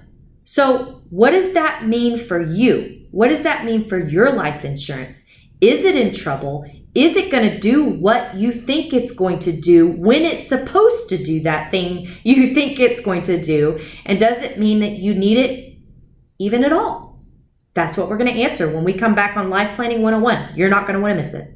So 0.44 1.02
what 1.10 1.32
does 1.32 1.52
that 1.52 1.86
mean 1.86 2.16
for 2.16 2.40
you? 2.40 3.06
What 3.10 3.28
does 3.28 3.42
that 3.42 3.66
mean 3.66 3.86
for 3.86 3.98
your 3.98 4.32
life 4.32 4.64
insurance? 4.64 5.26
Is 5.60 5.84
it 5.84 5.94
in 5.94 6.14
trouble? 6.14 6.64
Is 6.94 7.16
it 7.16 7.32
going 7.32 7.50
to 7.50 7.58
do 7.58 7.82
what 7.82 8.36
you 8.36 8.52
think 8.52 8.92
it's 8.92 9.10
going 9.10 9.40
to 9.40 9.52
do 9.52 9.88
when 9.88 10.22
it's 10.22 10.46
supposed 10.46 11.08
to 11.08 11.18
do 11.18 11.40
that 11.40 11.72
thing 11.72 12.06
you 12.22 12.54
think 12.54 12.78
it's 12.78 13.00
going 13.00 13.22
to 13.22 13.40
do? 13.42 13.80
And 14.06 14.20
does 14.20 14.42
it 14.42 14.60
mean 14.60 14.78
that 14.78 14.92
you 14.92 15.12
need 15.12 15.38
it 15.38 15.78
even 16.38 16.62
at 16.62 16.72
all? 16.72 17.18
That's 17.74 17.96
what 17.96 18.08
we're 18.08 18.16
going 18.16 18.32
to 18.32 18.40
answer 18.40 18.72
when 18.72 18.84
we 18.84 18.92
come 18.92 19.16
back 19.16 19.36
on 19.36 19.50
Life 19.50 19.74
Planning 19.74 20.02
101. 20.02 20.56
You're 20.56 20.70
not 20.70 20.86
going 20.86 20.94
to 20.94 21.00
want 21.00 21.16
to 21.16 21.20
miss 21.20 21.34
it. 21.34 21.54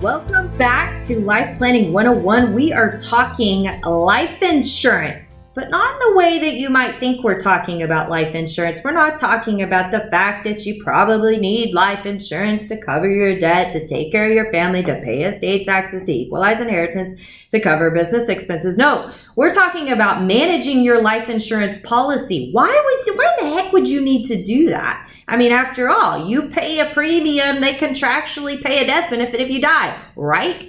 Welcome 0.00 0.56
back 0.56 1.02
to 1.04 1.20
Life 1.20 1.58
Planning 1.58 1.92
101. 1.92 2.54
We 2.54 2.72
are 2.72 2.96
talking 2.96 3.80
life 3.82 4.42
insurance, 4.42 5.45
but 5.56 5.70
not 5.70 5.94
in 5.94 6.10
the 6.10 6.16
way 6.16 6.38
that 6.38 6.54
you 6.54 6.68
might 6.68 6.98
think 6.98 7.24
we're 7.24 7.40
talking 7.40 7.82
about 7.82 8.10
life 8.10 8.34
insurance. 8.34 8.78
We're 8.84 8.92
not 8.92 9.18
talking 9.18 9.62
about 9.62 9.90
the 9.90 10.00
fact 10.10 10.44
that 10.44 10.66
you 10.66 10.84
probably 10.84 11.38
need 11.38 11.74
life 11.74 12.04
insurance 12.04 12.68
to 12.68 12.80
cover 12.80 13.08
your 13.08 13.38
debt, 13.38 13.72
to 13.72 13.86
take 13.86 14.12
care 14.12 14.26
of 14.26 14.34
your 14.34 14.52
family, 14.52 14.82
to 14.82 15.00
pay 15.00 15.24
estate 15.24 15.64
taxes, 15.64 16.04
to 16.04 16.12
equalize 16.12 16.60
inheritance, 16.60 17.18
to 17.48 17.58
cover 17.58 17.90
business 17.90 18.28
expenses. 18.28 18.76
No, 18.76 19.10
we're 19.34 19.52
talking 19.52 19.90
about 19.90 20.22
managing 20.22 20.82
your 20.82 21.00
life 21.00 21.30
insurance 21.30 21.80
policy. 21.80 22.50
Why 22.52 22.68
would 22.68 23.06
you, 23.06 23.16
why 23.16 23.34
the 23.40 23.48
heck 23.48 23.72
would 23.72 23.88
you 23.88 24.02
need 24.02 24.24
to 24.24 24.44
do 24.44 24.68
that? 24.68 25.10
I 25.26 25.38
mean, 25.38 25.52
after 25.52 25.88
all, 25.88 26.28
you 26.28 26.50
pay 26.50 26.80
a 26.80 26.92
premium, 26.92 27.62
they 27.62 27.74
contractually 27.74 28.62
pay 28.62 28.84
a 28.84 28.86
death 28.86 29.08
benefit 29.08 29.40
if 29.40 29.50
you 29.50 29.62
die, 29.62 29.98
right? 30.16 30.64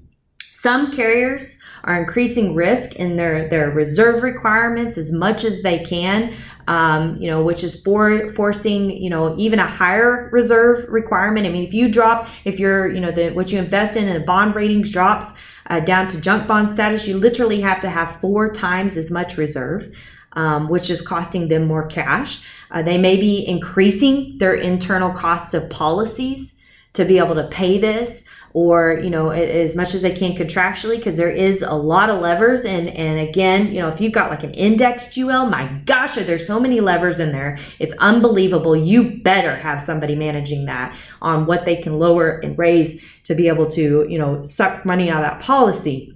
Some 0.41 0.93
carriers 0.93 1.59
are 1.85 2.01
increasing 2.01 2.55
risk 2.55 2.95
in 2.95 3.17
their, 3.17 3.49
their 3.49 3.71
reserve 3.71 4.23
requirements 4.23 4.97
as 4.97 5.13
much 5.13 5.45
as 5.45 5.63
they 5.63 5.79
can, 5.85 6.35
um, 6.67 7.17
you 7.21 7.29
know, 7.29 7.43
which 7.43 7.63
is 7.63 7.81
for 7.83 8.31
forcing, 8.33 8.91
you 8.91 9.11
know, 9.11 9.35
even 9.39 9.59
a 9.59 9.67
higher 9.67 10.31
reserve 10.33 10.87
requirement. 10.89 11.47
I 11.47 11.51
mean, 11.51 11.65
if 11.65 11.75
you 11.75 11.91
drop, 11.91 12.29
if 12.45 12.59
you're, 12.59 12.91
you 12.91 13.01
know, 13.01 13.11
the 13.11 13.31
what 13.31 13.53
you 13.53 13.59
invest 13.59 13.97
in 13.97 14.09
and 14.09 14.17
the 14.17 14.27
bond 14.27 14.55
ratings 14.55 14.91
drops, 14.91 15.33
uh, 15.67 15.81
down 15.81 16.09
to 16.09 16.21
junk 16.21 16.49
bond 16.49 16.71
status, 16.71 17.07
you 17.07 17.19
literally 17.19 17.61
have 17.61 17.81
to 17.81 17.91
have 17.91 18.21
four 18.21 18.51
times 18.51 18.97
as 18.97 19.11
much 19.11 19.37
reserve. 19.37 19.95
Um, 20.37 20.69
which 20.69 20.91
is 20.91 21.01
costing 21.01 21.47
them 21.47 21.69
more 21.69 21.87
cash. 21.87 22.45
Uh, 22.73 22.83
they 22.83 22.99
may 22.99 23.17
be 23.17 23.47
increasing 23.47 24.37
their 24.39 24.53
internal 24.53 25.13
costs 25.13 25.55
of 25.55 25.71
policies 25.71 26.61
to 26.95 27.05
be 27.05 27.19
able 27.19 27.37
to 27.37 27.47
pay 27.47 27.79
this 27.79 28.29
or 28.55 29.01
you 29.03 29.11
know 29.11 29.31
as 29.31 29.75
much 29.75 29.95
as 29.95 30.03
they 30.03 30.15
can 30.15 30.33
contractually 30.33 30.97
because 30.97 31.17
there 31.17 31.31
is 31.31 31.61
a 31.61 31.75
lot 31.75 32.09
of 32.09 32.21
levers. 32.21 32.65
And 32.65 32.89
and 32.89 33.21
again 33.21 33.75
you 33.75 33.81
know 33.81 33.89
if 33.89 34.01
you've 34.01 34.13
got 34.13 34.31
like 34.31 34.43
an 34.43 34.55
indexed 34.55 35.19
UL 35.19 35.47
my 35.47 35.67
gosh 35.85 36.15
there's 36.15 36.47
so 36.47 36.59
many 36.59 36.81
levers 36.81 37.21
in 37.21 37.33
there. 37.33 37.59
It's 37.79 37.95
unbelievable. 37.99 38.75
You 38.75 39.21
better 39.23 39.57
have 39.57 39.83
somebody 39.83 40.15
managing 40.15 40.67
that 40.67 40.97
on 41.21 41.47
what 41.47 41.65
they 41.67 41.77
can 41.77 41.95
lower 41.95 42.39
and 42.39 42.57
raise 42.57 43.03
to 43.25 43.35
be 43.35 43.49
able 43.49 43.67
to 43.67 44.07
you 44.09 44.19
know 44.19 44.43
suck 44.45 44.87
money 44.87 45.11
out 45.11 45.23
of 45.23 45.31
that 45.31 45.43
policy 45.43 46.15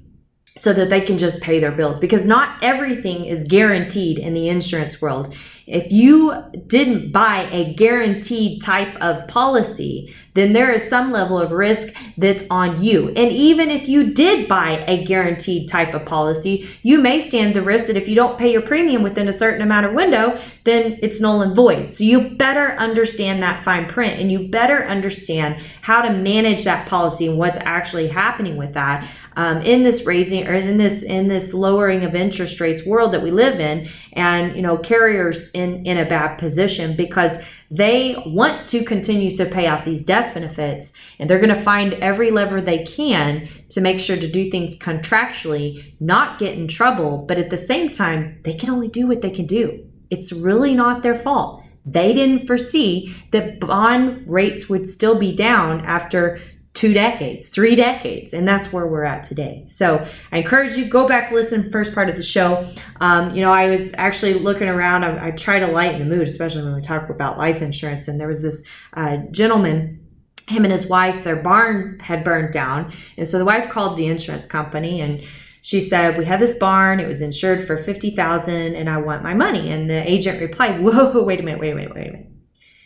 so 0.59 0.73
that 0.73 0.91
they 0.91 1.01
can 1.01 1.19
just 1.19 1.41
pay 1.41 1.61
their 1.61 1.71
bills. 1.71 1.99
Because 1.99 2.27
not 2.27 2.63
everything 2.63 3.25
is 3.25 3.45
guaranteed 3.45 4.19
in 4.19 4.35
the 4.35 4.49
insurance 4.49 5.01
world. 5.01 5.35
If 5.67 5.93
you 5.93 6.35
didn't 6.67 7.13
buy 7.13 7.49
a 7.53 7.75
guaranteed 7.75 8.63
type 8.63 8.95
of 8.97 9.29
policy, 9.29 10.15
then 10.39 10.53
there 10.53 10.71
is 10.71 10.89
some 10.89 11.13
level 11.13 11.39
of 11.39 11.53
risk 11.53 11.95
that's 12.17 12.45
on 12.51 12.83
you. 12.83 13.09
And 13.11 13.33
even 13.33 13.71
if 13.71 13.89
you 13.89 14.13
did 14.13 14.49
buy 14.49 14.85
a 14.87 15.05
guaranteed 15.05 15.69
type 15.69 15.95
of 15.95 16.05
policy, 16.05 16.69
you 16.83 17.01
may 17.01 17.27
stand 17.27 17.55
the 17.55 17.63
risk 17.63 17.87
that 17.87 17.97
if 17.97 18.09
you 18.09 18.15
don't 18.15 18.39
pay 18.39 18.53
your 18.53 18.63
premium 18.63 19.03
within 19.03 19.29
a 19.29 19.33
certain 19.33 19.63
amount 19.63 19.87
of 19.87 19.95
window, 19.95 20.41
then 20.65 20.99
it's 21.03 21.21
null 21.21 21.43
and 21.43 21.57
void. 21.57 21.91
So 21.91 22.05
you 22.05 22.31
better 22.31 22.73
understand 22.73 23.43
that 23.43 23.65
fine 23.65 23.89
print 23.89 24.21
and 24.21 24.31
you 24.31 24.49
better 24.49 24.87
understand 24.87 25.63
how 25.83 26.03
to 26.03 26.13
manage 26.13 26.65
that 26.65 26.89
policy 26.89 27.27
and 27.27 27.39
what's 27.39 27.59
actually 27.63 28.09
happening 28.09 28.57
with 28.57 28.75
that 28.75 29.09
um, 29.39 29.63
in 29.63 29.85
this 29.85 30.05
raising 30.05 30.49
or 30.49 30.53
in 30.53 30.79
this 30.79 31.03
in 31.05 31.29
this 31.29 31.55
lowering 31.55 32.05
of 32.05 32.15
interest 32.17 32.61
rates 32.61 32.85
world 32.85 33.13
that 33.13 33.23
we 33.23 33.31
live 33.31 33.61
in 33.61 33.89
and 34.15 34.57
you 34.57 34.63
know 34.63 34.77
carriers 34.77 35.49
in 35.53 35.87
in 35.87 35.97
a 35.97 36.05
bad 36.05 36.37
position 36.39 36.97
because 36.97 37.39
they 37.71 38.17
want 38.27 38.69
to 38.69 38.85
continue 38.85 39.31
to 39.37 39.45
pay 39.45 39.67
out 39.67 39.85
these 39.85 40.03
death 40.03 40.33
benefits 40.33 40.93
and 41.19 41.29
they're 41.29 41.39
going 41.39 41.55
to 41.55 41.61
find 41.61 41.95
every 41.95 42.31
lever 42.31 42.61
they 42.61 42.85
can 42.85 43.49
to 43.69 43.81
make 43.81 44.01
sure 44.01 44.17
to 44.17 44.31
do 44.31 44.51
things 44.51 44.77
contractually, 44.79 45.95
not 46.01 46.39
get 46.39 46.55
in 46.55 46.67
trouble, 46.67 47.19
but 47.19 47.39
at 47.39 47.51
the 47.51 47.59
same 47.59 47.91
time, 47.91 48.41
they 48.45 48.55
can 48.55 48.71
only 48.71 48.89
do 48.89 49.07
what 49.07 49.21
they 49.21 49.31
can 49.31 49.47
do. 49.47 49.87
It's 50.11 50.33
really 50.33 50.75
not 50.75 51.03
their 51.03 51.15
fault. 51.15 51.63
They 51.85 52.13
didn't 52.13 52.47
foresee 52.47 53.15
that 53.33 53.61
bond 53.61 54.25
rates 54.27 54.69
would 54.69 54.89
still 54.89 55.19
be 55.19 55.35
down 55.35 55.81
after 55.83 56.39
two 56.79 56.95
decades, 56.95 57.49
three 57.49 57.75
decades, 57.75 58.33
and 58.33 58.47
that's 58.47 58.73
where 58.73 58.87
we're 58.87 59.03
at 59.03 59.25
today. 59.25 59.65
So 59.67 60.07
I 60.31 60.39
encourage 60.39 60.77
you 60.77 60.85
go 60.85 61.09
back 61.09 61.33
listen 61.33 61.73
first 61.73 61.93
part 61.93 62.09
of 62.09 62.15
the 62.15 62.23
show. 62.23 62.73
Um, 63.01 63.35
you 63.35 63.41
know, 63.41 63.51
I 63.51 63.69
was 63.69 63.93
actually 63.99 64.35
looking 64.35 64.69
around. 64.69 65.03
I, 65.03 65.27
I, 65.27 65.31
try 65.33 65.59
to 65.59 65.67
lighten 65.67 65.99
the 65.99 66.05
mood, 66.05 66.29
especially 66.29 66.63
when 66.63 66.77
we 66.77 66.81
talk 66.81 67.11
about 67.11 67.37
life 67.37 67.63
insurance. 67.63 68.07
And 68.07 68.21
there 68.21 68.29
was 68.29 68.43
this 68.43 68.65
uh, 68.93 69.17
gentleman. 69.33 70.07
Him 70.47 70.63
and 70.63 70.73
his 70.73 70.87
wife, 70.87 71.25
their 71.25 71.35
barn 71.35 71.99
had 71.99 72.23
burned 72.23 72.53
down, 72.53 72.93
and 73.17 73.27
so 73.27 73.39
the 73.39 73.45
wife 73.45 73.69
called 73.71 73.99
the 73.99 74.07
insurance 74.07 74.47
company 74.47 75.01
and 75.01 75.23
she 75.61 75.81
said, 75.81 76.17
"We 76.17 76.25
had 76.25 76.41
this 76.41 76.57
barn. 76.59 77.01
It 77.01 77.09
was 77.09 77.21
insured 77.21 77.67
for 77.67 77.77
fifty 77.77 78.11
thousand, 78.11 78.77
and 78.77 78.89
I 78.89 78.99
want 78.99 79.25
my 79.25 79.35
money." 79.35 79.71
And 79.71 79.91
the 79.91 80.09
agent 80.09 80.41
replied, 80.41 80.81
"Whoa, 80.81 81.23
wait 81.25 81.41
a 81.41 81.43
minute, 81.43 81.61
wait 81.61 81.73
a 81.73 81.75
minute, 81.75 81.95
wait 81.95 82.09
a 82.09 82.13
minute. 82.13 82.31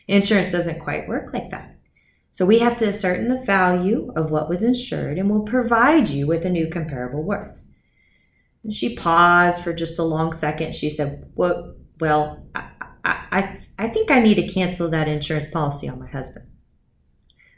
Insurance 0.08 0.50
doesn't 0.50 0.80
quite 0.80 1.06
work 1.06 1.32
like 1.32 1.50
that. 1.50 1.71
So 2.32 2.46
we 2.46 2.60
have 2.60 2.76
to 2.78 2.88
ascertain 2.88 3.28
the 3.28 3.44
value 3.44 4.10
of 4.16 4.30
what 4.30 4.48
was 4.48 4.62
insured 4.62 5.18
and 5.18 5.30
we'll 5.30 5.42
provide 5.42 6.08
you 6.08 6.26
with 6.26 6.46
a 6.46 6.50
new 6.50 6.66
comparable 6.66 7.22
worth. 7.22 7.62
And 8.64 8.72
she 8.72 8.96
paused 8.96 9.62
for 9.62 9.74
just 9.74 9.98
a 9.98 10.02
long 10.02 10.32
second. 10.32 10.74
She 10.74 10.88
said, 10.88 11.30
Well, 11.34 11.74
well 12.00 12.42
I, 12.54 12.70
I, 13.04 13.60
I 13.78 13.88
think 13.88 14.10
I 14.10 14.20
need 14.20 14.36
to 14.36 14.48
cancel 14.48 14.88
that 14.88 15.08
insurance 15.08 15.50
policy 15.50 15.90
on 15.90 16.00
my 16.00 16.06
husband. 16.06 16.46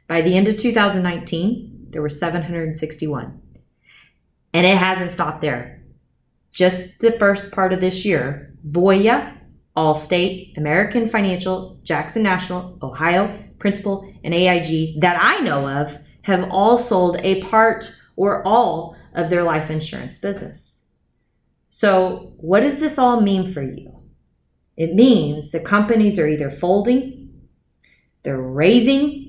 By 0.08 0.22
the 0.22 0.36
end 0.36 0.48
of 0.48 0.56
2019, 0.56 1.88
there 1.90 2.02
were 2.02 2.08
761. 2.08 3.40
And 4.52 4.66
it 4.66 4.76
hasn't 4.76 5.12
stopped 5.12 5.40
there. 5.40 5.82
Just 6.52 7.00
the 7.00 7.12
first 7.12 7.52
part 7.52 7.72
of 7.72 7.80
this 7.80 8.04
year, 8.04 8.54
Voya, 8.66 9.36
Allstate, 9.76 10.56
American 10.56 11.06
Financial, 11.06 11.78
Jackson 11.82 12.22
National, 12.22 12.78
Ohio, 12.82 13.42
Principal, 13.58 14.10
and 14.24 14.32
AIG 14.32 15.00
that 15.00 15.18
I 15.20 15.40
know 15.40 15.68
of 15.68 15.98
have 16.22 16.48
all 16.50 16.78
sold 16.78 17.18
a 17.22 17.42
part 17.42 17.90
or 18.16 18.46
all 18.46 18.96
of 19.14 19.30
their 19.30 19.42
life 19.42 19.70
insurance 19.70 20.18
business. 20.18 20.86
So, 21.68 22.32
what 22.36 22.60
does 22.60 22.80
this 22.80 22.98
all 22.98 23.20
mean 23.20 23.50
for 23.50 23.62
you? 23.62 24.00
It 24.76 24.94
means 24.94 25.52
that 25.52 25.64
companies 25.64 26.18
are 26.18 26.28
either 26.28 26.50
folding, 26.50 27.48
they're 28.22 28.40
raising 28.40 29.25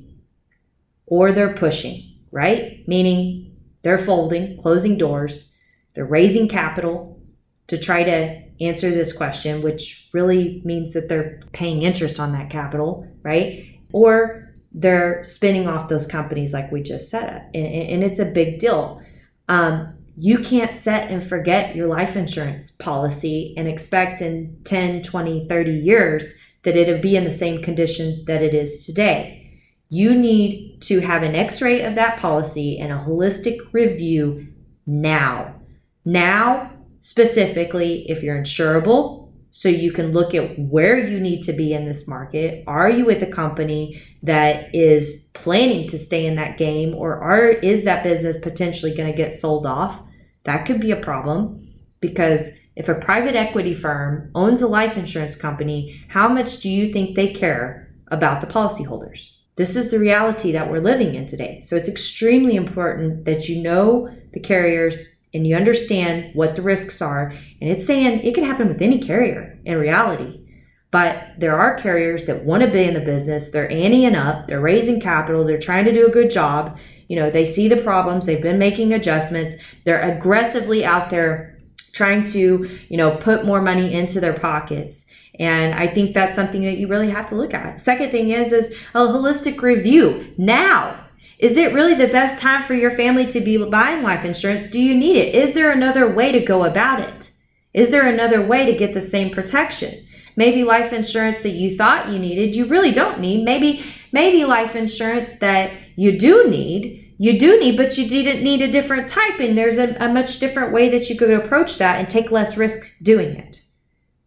or 1.07 1.31
they're 1.31 1.53
pushing, 1.53 2.03
right? 2.31 2.87
Meaning 2.87 3.55
they're 3.81 3.97
folding, 3.97 4.57
closing 4.57 4.97
doors, 4.97 5.57
they're 5.93 6.05
raising 6.05 6.47
capital 6.47 7.19
to 7.67 7.77
try 7.77 8.03
to 8.03 8.41
answer 8.61 8.91
this 8.91 9.13
question, 9.13 9.61
which 9.61 10.09
really 10.13 10.61
means 10.63 10.93
that 10.93 11.09
they're 11.09 11.41
paying 11.53 11.81
interest 11.81 12.19
on 12.19 12.31
that 12.33 12.49
capital, 12.49 13.07
right? 13.23 13.65
Or 13.91 14.53
they're 14.71 15.23
spinning 15.23 15.67
off 15.67 15.89
those 15.89 16.07
companies 16.07 16.53
like 16.53 16.71
we 16.71 16.83
just 16.83 17.09
said, 17.09 17.49
and, 17.53 17.65
and 17.65 18.03
it's 18.03 18.19
a 18.19 18.25
big 18.25 18.59
deal. 18.59 19.01
Um, 19.47 19.93
you 20.17 20.39
can't 20.39 20.75
set 20.75 21.11
and 21.11 21.23
forget 21.23 21.75
your 21.75 21.87
life 21.87 22.15
insurance 22.15 22.71
policy 22.71 23.53
and 23.55 23.67
expect 23.67 24.19
in 24.19 24.59
10, 24.63 25.03
20, 25.03 25.47
30 25.47 25.71
years 25.71 26.33
that 26.63 26.75
it'll 26.75 27.01
be 27.01 27.15
in 27.15 27.23
the 27.23 27.31
same 27.31 27.61
condition 27.61 28.23
that 28.25 28.41
it 28.41 28.53
is 28.53 28.85
today 28.85 29.46
you 29.89 30.15
need 30.15 30.81
to 30.81 30.99
have 30.99 31.23
an 31.23 31.35
x 31.35 31.61
ray 31.61 31.83
of 31.83 31.95
that 31.95 32.19
policy 32.19 32.77
and 32.77 32.91
a 32.91 32.97
holistic 32.97 33.57
review 33.71 34.47
now. 34.85 35.55
Now, 36.03 36.71
specifically, 37.01 38.09
if 38.09 38.23
you're 38.23 38.37
insurable, 38.37 39.27
so 39.51 39.69
you 39.69 39.91
can 39.91 40.11
look 40.11 40.35
at 40.35 40.59
where 40.59 40.99
you 40.99 41.19
need 41.19 41.41
to 41.43 41.53
be 41.53 41.73
in 41.73 41.85
this 41.85 42.07
market. 42.07 42.63
Are 42.67 42.89
you 42.89 43.05
with 43.05 43.23
a 43.23 43.27
company 43.27 44.01
that 44.21 44.69
is 44.75 45.31
planning 45.33 45.87
to 45.87 45.97
stay 45.97 46.27
in 46.27 46.35
that 46.35 46.57
game, 46.57 46.93
or 46.93 47.15
are, 47.15 47.47
is 47.47 47.83
that 47.85 48.03
business 48.03 48.37
potentially 48.37 48.93
going 48.93 49.11
to 49.11 49.17
get 49.17 49.33
sold 49.33 49.65
off? 49.65 50.01
That 50.43 50.65
could 50.65 50.79
be 50.79 50.91
a 50.91 50.97
problem 50.97 51.73
because 52.01 52.49
if 52.75 52.87
a 52.87 52.93
private 52.93 53.35
equity 53.35 53.73
firm 53.73 54.29
owns 54.35 54.61
a 54.61 54.67
life 54.67 54.95
insurance 54.95 55.35
company, 55.35 56.03
how 56.09 56.27
much 56.29 56.59
do 56.59 56.69
you 56.69 56.93
think 56.93 57.15
they 57.15 57.33
care 57.33 57.91
about 58.09 58.41
the 58.41 58.47
policyholders? 58.47 59.36
This 59.57 59.75
is 59.75 59.89
the 59.89 59.99
reality 59.99 60.51
that 60.51 60.69
we're 60.69 60.79
living 60.79 61.15
in 61.15 61.25
today. 61.25 61.61
So 61.61 61.75
it's 61.75 61.89
extremely 61.89 62.55
important 62.55 63.25
that 63.25 63.49
you 63.49 63.61
know 63.61 64.07
the 64.33 64.39
carriers 64.39 65.15
and 65.33 65.45
you 65.45 65.55
understand 65.55 66.31
what 66.35 66.55
the 66.55 66.61
risks 66.61 67.01
are. 67.01 67.31
And 67.59 67.69
it's 67.69 67.85
saying 67.85 68.21
it 68.21 68.35
can 68.35 68.45
happen 68.45 68.67
with 68.67 68.81
any 68.81 68.99
carrier 68.99 69.59
in 69.65 69.77
reality. 69.77 70.43
But 70.91 71.33
there 71.37 71.57
are 71.57 71.75
carriers 71.75 72.25
that 72.25 72.45
want 72.45 72.63
to 72.63 72.69
be 72.69 72.83
in 72.83 72.93
the 72.93 73.01
business. 73.01 73.49
They're 73.49 73.69
anteing 73.69 74.15
up, 74.15 74.47
they're 74.47 74.61
raising 74.61 75.01
capital, 75.01 75.43
they're 75.43 75.59
trying 75.59 75.85
to 75.85 75.93
do 75.93 76.07
a 76.07 76.11
good 76.11 76.31
job. 76.31 76.77
You 77.07 77.17
know, 77.17 77.29
they 77.31 77.45
see 77.45 77.67
the 77.67 77.77
problems, 77.77 78.25
they've 78.25 78.41
been 78.41 78.59
making 78.59 78.93
adjustments, 78.93 79.55
they're 79.85 80.01
aggressively 80.01 80.85
out 80.85 81.09
there 81.09 81.59
trying 81.93 82.25
to, 82.25 82.69
you 82.89 82.97
know, 82.97 83.17
put 83.17 83.45
more 83.45 83.61
money 83.61 83.93
into 83.93 84.19
their 84.19 84.37
pockets. 84.37 85.06
And 85.39 85.75
I 85.75 85.87
think 85.87 86.13
that's 86.13 86.35
something 86.35 86.61
that 86.61 86.77
you 86.77 86.87
really 86.87 87.11
have 87.11 87.27
to 87.27 87.35
look 87.35 87.53
at. 87.53 87.79
Second 87.79 88.11
thing 88.11 88.29
is 88.29 88.51
is 88.51 88.75
a 88.93 88.99
holistic 88.99 89.61
review. 89.61 90.33
Now, 90.37 91.07
is 91.39 91.57
it 91.57 91.73
really 91.73 91.93
the 91.93 92.07
best 92.07 92.39
time 92.39 92.63
for 92.63 92.73
your 92.73 92.89
family 92.89 93.27
to 93.27 93.39
be 93.39 93.63
buying 93.69 94.03
life 94.03 94.25
insurance? 94.25 94.67
Do 94.67 94.81
you 94.81 94.95
need 94.95 95.17
it? 95.17 95.35
Is 95.35 95.53
there 95.53 95.71
another 95.71 96.11
way 96.11 96.31
to 96.31 96.39
go 96.39 96.63
about 96.63 96.99
it? 96.99 97.31
Is 97.73 97.91
there 97.91 98.07
another 98.07 98.41
way 98.41 98.65
to 98.65 98.75
get 98.75 98.95
the 98.95 99.01
same 99.01 99.29
protection? 99.29 100.07
Maybe 100.35 100.63
life 100.63 100.93
insurance 100.93 101.43
that 101.43 101.51
you 101.51 101.75
thought 101.75 102.09
you 102.09 102.17
needed, 102.17 102.55
you 102.55 102.65
really 102.65 102.91
don't 102.91 103.19
need. 103.19 103.43
Maybe 103.43 103.83
maybe 104.11 104.45
life 104.45 104.75
insurance 104.75 105.35
that 105.35 105.73
you 105.95 106.17
do 106.17 106.49
need, 106.49 107.13
you 107.19 107.39
do 107.39 107.59
need, 107.59 107.77
but 107.77 107.97
you 107.97 108.07
didn't 108.07 108.43
need 108.43 108.61
a 108.61 108.71
different 108.71 109.07
type 109.07 109.39
and 109.39 109.57
there's 109.57 109.77
a, 109.77 109.95
a 109.99 110.11
much 110.11 110.39
different 110.39 110.73
way 110.73 110.89
that 110.89 111.09
you 111.09 111.17
could 111.17 111.31
approach 111.31 111.77
that 111.77 111.99
and 111.99 112.09
take 112.09 112.31
less 112.31 112.57
risk 112.57 112.93
doing 113.01 113.35
it. 113.35 113.61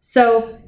So 0.00 0.59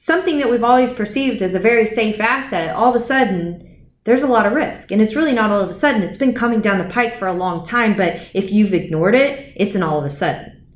something 0.00 0.38
that 0.38 0.48
we've 0.48 0.64
always 0.64 0.94
perceived 0.94 1.42
as 1.42 1.54
a 1.54 1.58
very 1.58 1.84
safe 1.84 2.18
asset, 2.20 2.74
all 2.74 2.88
of 2.88 2.96
a 2.96 3.04
sudden, 3.04 3.66
there's 4.04 4.22
a 4.22 4.26
lot 4.26 4.46
of 4.46 4.54
risk. 4.54 4.90
And 4.90 5.02
it's 5.02 5.14
really 5.14 5.34
not 5.34 5.50
all 5.50 5.60
of 5.60 5.68
a 5.68 5.74
sudden. 5.74 6.02
It's 6.02 6.16
been 6.16 6.32
coming 6.32 6.62
down 6.62 6.78
the 6.78 6.86
pike 6.86 7.16
for 7.16 7.28
a 7.28 7.34
long 7.34 7.62
time, 7.62 7.94
but 7.98 8.18
if 8.32 8.50
you've 8.50 8.72
ignored 8.72 9.14
it, 9.14 9.52
it's 9.56 9.76
an 9.76 9.82
all 9.82 9.98
of 9.98 10.06
a 10.06 10.10
sudden. 10.10 10.68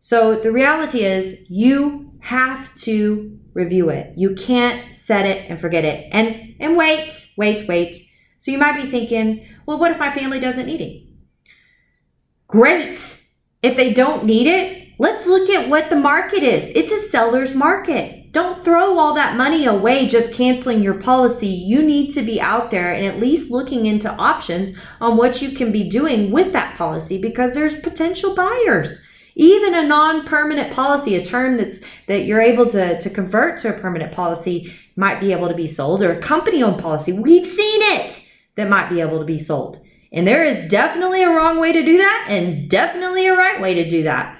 So 0.00 0.34
the 0.34 0.50
reality 0.50 1.04
is 1.04 1.48
you 1.48 2.12
have 2.22 2.74
to 2.80 3.38
review 3.54 3.88
it. 3.88 4.12
You 4.16 4.34
can't 4.34 4.96
set 4.96 5.26
it 5.26 5.48
and 5.48 5.60
forget 5.60 5.84
it. 5.84 6.08
And 6.10 6.56
and 6.58 6.76
wait, 6.76 7.12
wait, 7.36 7.68
wait. 7.68 7.94
So 8.38 8.50
you 8.50 8.58
might 8.58 8.82
be 8.82 8.90
thinking, 8.90 9.46
well, 9.64 9.78
what 9.78 9.92
if 9.92 9.98
my 10.00 10.10
family 10.10 10.40
doesn't 10.40 10.66
need 10.66 10.80
it? 10.80 11.02
Great. 12.48 13.22
If 13.62 13.76
they 13.76 13.92
don't 13.92 14.24
need 14.24 14.48
it, 14.48 14.85
let's 14.98 15.26
look 15.26 15.50
at 15.50 15.68
what 15.68 15.90
the 15.90 15.96
market 15.96 16.42
is. 16.42 16.70
It's 16.74 16.92
a 16.92 16.98
seller's 16.98 17.54
market. 17.54 18.32
don't 18.36 18.62
throw 18.62 18.98
all 18.98 19.14
that 19.14 19.34
money 19.34 19.64
away 19.64 20.06
just 20.06 20.30
canceling 20.30 20.82
your 20.82 21.00
policy. 21.00 21.46
You 21.46 21.82
need 21.82 22.10
to 22.10 22.22
be 22.22 22.38
out 22.38 22.70
there 22.70 22.92
and 22.92 23.06
at 23.06 23.18
least 23.18 23.50
looking 23.50 23.86
into 23.86 24.12
options 24.12 24.76
on 25.00 25.16
what 25.16 25.40
you 25.40 25.52
can 25.52 25.72
be 25.72 25.88
doing 25.88 26.30
with 26.30 26.52
that 26.52 26.76
policy 26.76 27.18
because 27.18 27.54
there's 27.54 27.80
potential 27.80 28.34
buyers. 28.34 29.02
Even 29.36 29.74
a 29.74 29.86
non-permanent 29.86 30.70
policy, 30.74 31.14
a 31.14 31.24
term 31.24 31.56
that's 31.56 31.80
that 32.08 32.26
you're 32.26 32.42
able 32.42 32.66
to, 32.68 32.98
to 32.98 33.08
convert 33.08 33.58
to 33.58 33.74
a 33.74 33.80
permanent 33.80 34.12
policy 34.12 34.70
might 34.96 35.18
be 35.18 35.32
able 35.32 35.48
to 35.48 35.54
be 35.54 35.66
sold, 35.66 36.02
or 36.02 36.12
a 36.12 36.20
company-owned 36.20 36.80
policy. 36.80 37.12
We've 37.12 37.46
seen 37.46 37.80
it 37.82 38.22
that 38.56 38.68
might 38.68 38.90
be 38.90 39.00
able 39.00 39.18
to 39.18 39.26
be 39.26 39.38
sold. 39.38 39.80
And 40.12 40.26
there 40.26 40.44
is 40.44 40.70
definitely 40.70 41.22
a 41.22 41.30
wrong 41.30 41.58
way 41.58 41.72
to 41.72 41.82
do 41.82 41.98
that 41.98 42.26
and 42.30 42.68
definitely 42.68 43.26
a 43.26 43.34
right 43.34 43.60
way 43.60 43.74
to 43.74 43.88
do 43.88 44.02
that. 44.04 44.38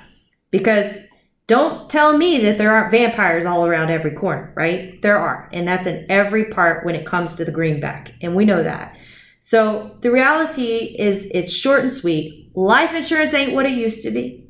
Because 0.51 0.99
don't 1.47 1.89
tell 1.89 2.17
me 2.17 2.39
that 2.39 2.59
there 2.59 2.73
aren't 2.73 2.91
vampires 2.91 3.45
all 3.45 3.67
around 3.67 3.91
every 3.91 4.13
corner, 4.13 4.53
right? 4.57 5.01
There 5.03 5.19
are. 5.19 5.49
And 5.53 5.67
that's 5.67 5.87
in 5.87 6.07
every 6.11 6.47
part 6.47 6.85
when 6.85 6.97
it 6.97 7.07
comes 7.07 7.35
to 7.37 7.45
the 7.45 7.53
greenback. 7.53 8.15
And 8.21 8.35
we 8.35 8.45
know 8.45 8.63
that. 8.63 8.97
So 9.41 9.97
the 10.01 10.11
reality 10.11 10.97
is 10.99 11.31
it's 11.33 11.53
short 11.53 11.83
and 11.83 11.93
sweet. 11.93 12.51
Life 12.57 12.95
insurance 12.95 13.33
ain't 13.33 13.55
what 13.55 13.67
it 13.67 13.79
used 13.79 14.03
to 14.03 14.11
be. 14.11 14.49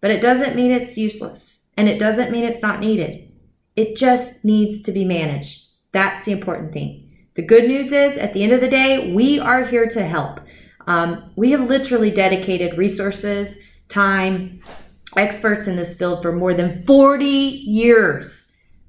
But 0.00 0.10
it 0.10 0.22
doesn't 0.22 0.56
mean 0.56 0.70
it's 0.70 0.96
useless. 0.96 1.68
And 1.76 1.88
it 1.88 1.98
doesn't 1.98 2.30
mean 2.30 2.44
it's 2.44 2.62
not 2.62 2.80
needed. 2.80 3.30
It 3.76 3.96
just 3.96 4.44
needs 4.44 4.80
to 4.82 4.92
be 4.92 5.04
managed. 5.04 5.66
That's 5.92 6.24
the 6.24 6.32
important 6.32 6.72
thing. 6.72 7.04
The 7.34 7.42
good 7.42 7.68
news 7.68 7.92
is 7.92 8.16
at 8.16 8.32
the 8.32 8.42
end 8.42 8.52
of 8.52 8.60
the 8.60 8.70
day, 8.70 9.12
we 9.12 9.38
are 9.38 9.64
here 9.64 9.86
to 9.86 10.02
help. 10.02 10.40
Um, 10.86 11.30
we 11.36 11.50
have 11.50 11.68
literally 11.68 12.10
dedicated 12.10 12.78
resources, 12.78 13.60
time, 13.88 14.62
experts 15.16 15.66
in 15.66 15.76
this 15.76 15.96
field 15.96 16.22
for 16.22 16.32
more 16.32 16.54
than 16.54 16.82
40 16.84 17.26
years. 17.26 18.44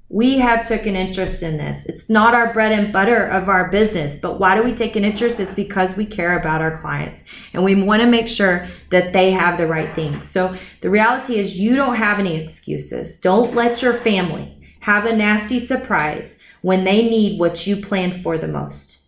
We 0.08 0.38
have 0.38 0.66
taken 0.66 0.96
interest 0.96 1.42
in 1.42 1.56
this. 1.56 1.86
It's 1.86 2.10
not 2.10 2.34
our 2.34 2.52
bread 2.52 2.72
and 2.72 2.92
butter 2.92 3.26
of 3.26 3.48
our 3.48 3.70
business, 3.70 4.16
but 4.16 4.40
why 4.40 4.56
do 4.56 4.62
we 4.62 4.72
take 4.72 4.96
an 4.96 5.04
interest? 5.04 5.38
It's 5.38 5.54
because 5.54 5.96
we 5.96 6.04
care 6.04 6.38
about 6.38 6.60
our 6.60 6.76
clients 6.76 7.22
and 7.52 7.62
we 7.62 7.76
want 7.76 8.02
to 8.02 8.08
make 8.08 8.26
sure 8.26 8.66
that 8.90 9.12
they 9.12 9.30
have 9.30 9.56
the 9.56 9.68
right 9.68 9.94
things. 9.94 10.28
So 10.28 10.56
the 10.80 10.90
reality 10.90 11.36
is 11.36 11.60
you 11.60 11.76
don't 11.76 11.94
have 11.94 12.18
any 12.18 12.36
excuses. 12.36 13.20
Don't 13.20 13.54
let 13.54 13.82
your 13.82 13.94
family 13.94 14.60
have 14.80 15.06
a 15.06 15.14
nasty 15.14 15.60
surprise 15.60 16.40
when 16.62 16.82
they 16.82 17.08
need 17.08 17.38
what 17.38 17.66
you 17.66 17.76
planned 17.76 18.20
for 18.20 18.36
the 18.36 18.48
most. 18.48 19.00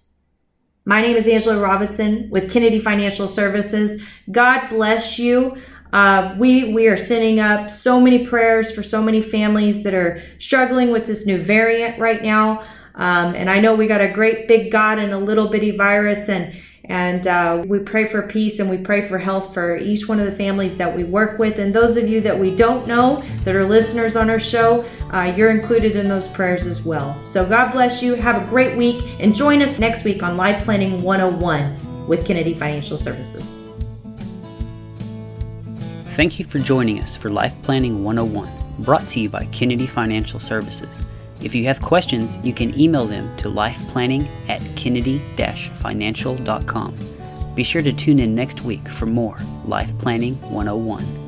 My 0.85 1.01
name 1.01 1.17
is 1.17 1.29
Angela 1.29 1.61
Robinson 1.61 2.29
with 2.31 2.53
Kennedy 2.53 2.81
Financial 2.81 3.29
Services. 3.29 4.03
God 4.31 4.69
bless 4.69 5.19
you. 5.19 5.57
Uh, 5.93 6.35
we 6.39 6.73
we 6.73 6.89
are 6.89 6.97
sending 6.97 7.39
up 7.39 7.71
so 7.71 8.01
many 8.01 8.27
prayers 8.27 8.73
for 8.73 8.83
so 8.83 9.03
many 9.03 9.21
families 9.21 9.83
that 9.83 9.95
are 9.95 10.23
struggling 10.39 10.91
with 10.91 11.07
this 11.07 11.27
new 11.27 11.41
variant 11.41 11.99
right 11.99 12.23
now. 12.23 12.65
Um, 12.95 13.35
and 13.35 13.51
I 13.51 13.61
know 13.61 13.75
we 13.75 13.87
got 13.87 14.01
a 14.01 14.09
great 14.09 14.49
big 14.49 14.71
God 14.71 14.99
and 14.99 15.13
a 15.13 15.19
little 15.19 15.49
bitty 15.49 15.77
virus, 15.77 16.29
and 16.29 16.55
and 16.85 17.27
uh, 17.27 17.63
we 17.67 17.79
pray 17.79 18.07
for 18.07 18.23
peace 18.23 18.59
and 18.59 18.69
we 18.69 18.77
pray 18.77 19.07
for 19.07 19.17
health 19.17 19.55
for 19.55 19.77
each 19.77 20.09
one 20.09 20.19
of 20.19 20.27
the 20.27 20.33
families 20.33 20.77
that 20.79 20.95
we 20.95 21.05
work 21.05 21.39
with. 21.39 21.59
And 21.59 21.73
those 21.73 21.97
of 21.97 22.09
you 22.09 22.21
that 22.23 22.37
we 22.37 22.55
don't 22.55 22.89
know 22.89 23.23
that 23.45 23.55
are 23.55 23.65
listeners 23.65 24.17
on 24.17 24.29
our 24.29 24.41
show, 24.41 24.85
uh, 25.13 25.33
you're 25.37 25.51
included 25.51 25.95
in 25.95 26.09
those 26.09 26.27
prayers 26.29 26.67
as 26.67 26.83
well. 26.83 27.15
So 27.23 27.47
God 27.47 27.71
bless 27.71 28.03
you. 28.03 28.15
Have 28.15 28.43
a 28.43 28.47
great 28.49 28.77
week, 28.77 29.05
and 29.21 29.35
join 29.35 29.63
us 29.63 29.79
next 29.79 30.05
week 30.05 30.23
on 30.23 30.37
Life 30.37 30.65
Planning 30.65 31.03
101 31.03 32.07
with 32.09 32.27
Kennedy 32.27 32.55
Financial 32.55 32.99
Services. 32.99 33.62
Thank 36.13 36.39
you 36.39 36.45
for 36.45 36.59
joining 36.59 37.01
us 37.01 37.17
for 37.17 37.31
Life 37.31 37.55
Planning 37.63 38.05
101, 38.05 38.53
brought 38.81 39.09
to 39.09 39.19
you 39.19 39.31
by 39.31 39.47
Kennedy 39.47 39.87
Financial 39.87 40.39
Services. 40.39 41.03
If 41.41 41.55
you 41.55 41.65
have 41.65 41.81
questions, 41.81 42.37
you 42.45 42.53
can 42.53 42.79
email 42.79 43.07
them 43.07 43.35
to 43.39 43.49
lifeplanning 43.49 44.29
at 44.47 44.61
kennedy-financial.com. 44.77 46.95
Be 47.55 47.65
sure 47.65 47.81
to 47.81 47.95
tune 47.95 48.19
in 48.19 48.35
next 48.35 48.61
week 48.61 48.87
for 48.89 49.07
more 49.07 49.39
Life 49.65 49.99
Planning 49.99 50.35
101. 50.51 51.22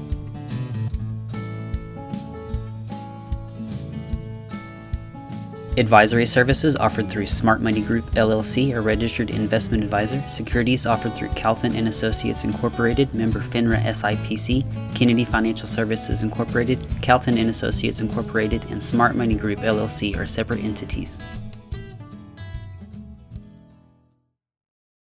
Advisory 5.77 6.25
services 6.25 6.77
offered 6.77 7.11
through 7.11 7.27
Smart 7.27 7.61
Money 7.61 7.81
Group 7.81 8.09
LLC, 8.13 8.77
a 8.77 8.81
registered 8.81 9.29
investment 9.31 9.83
advisor. 9.83 10.23
Securities 10.29 10.87
offered 10.87 11.17
through 11.17 11.31
Calton 11.31 11.75
and 11.75 11.89
Associates 11.89 12.45
Incorporated, 12.45 13.13
member 13.13 13.41
FINRA 13.41 13.83
SIPC, 13.83 14.95
Kennedy 14.95 15.25
Financial 15.25 15.67
Services 15.67 16.23
Incorporated, 16.23 16.79
Calton 17.03 17.39
and 17.39 17.51
Associates 17.51 18.01
Incorporated, 18.01 18.65
and 18.71 18.81
Smart 18.81 19.17
Money 19.17 19.35
Group 19.35 19.59
LLC 19.61 20.17
are 20.17 20.27
separate 20.27 20.63
entities. 20.63 21.21